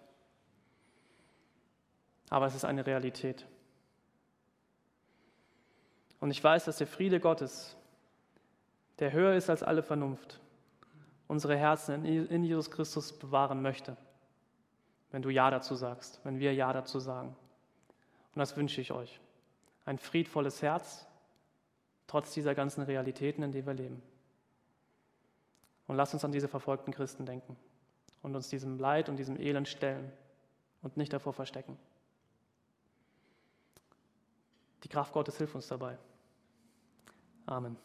Aber 2.30 2.48
es 2.48 2.56
ist 2.56 2.66
eine 2.66 2.86
Realität. 2.86 3.46
Und 6.24 6.32
ich 6.32 6.42
weiß, 6.42 6.64
dass 6.64 6.78
der 6.78 6.88
Friede 6.88 7.20
Gottes, 7.20 7.76
der 9.00 9.12
höher 9.12 9.36
ist 9.36 9.50
als 9.50 9.62
alle 9.62 9.84
Vernunft, 9.84 10.40
unsere 11.28 11.58
Herzen 11.58 12.06
in 12.06 12.46
Jesus 12.46 12.72
Christus 12.72 13.12
bewahren 13.12 13.62
möchte, 13.62 13.98
wenn 15.12 15.22
du 15.22 15.30
Ja 15.30 15.52
dazu 15.52 15.76
sagst, 15.76 16.22
wenn 16.24 16.40
wir 16.40 16.54
Ja 16.54 16.72
dazu 16.72 17.00
sagen. 17.00 17.36
Und 18.34 18.40
das 18.40 18.56
wünsche 18.56 18.80
ich 18.80 18.94
euch. 18.94 19.20
Ein 19.84 19.98
friedvolles 19.98 20.62
Herz, 20.62 21.06
trotz 22.08 22.34
dieser 22.34 22.56
ganzen 22.56 22.84
Realitäten, 22.84 23.44
in 23.44 23.52
denen 23.52 23.68
wir 23.68 23.74
leben. 23.74 24.02
Und 25.88 25.98
lasst 25.98 26.14
uns 26.14 26.24
an 26.24 26.32
diese 26.32 26.48
verfolgten 26.48 26.94
Christen 26.94 27.26
denken 27.26 27.58
und 28.22 28.34
uns 28.34 28.48
diesem 28.48 28.80
Leid 28.80 29.10
und 29.10 29.18
diesem 29.18 29.38
Elend 29.38 29.68
stellen 29.68 30.10
und 30.84 30.96
nicht 30.96 31.12
davor 31.12 31.34
verstecken. 31.34 31.78
Die 34.84 34.88
Kraft 34.88 35.12
Gottes 35.12 35.38
hilft 35.38 35.56
uns 35.56 35.68
dabei. 35.68 35.98
Amen. 37.48 37.78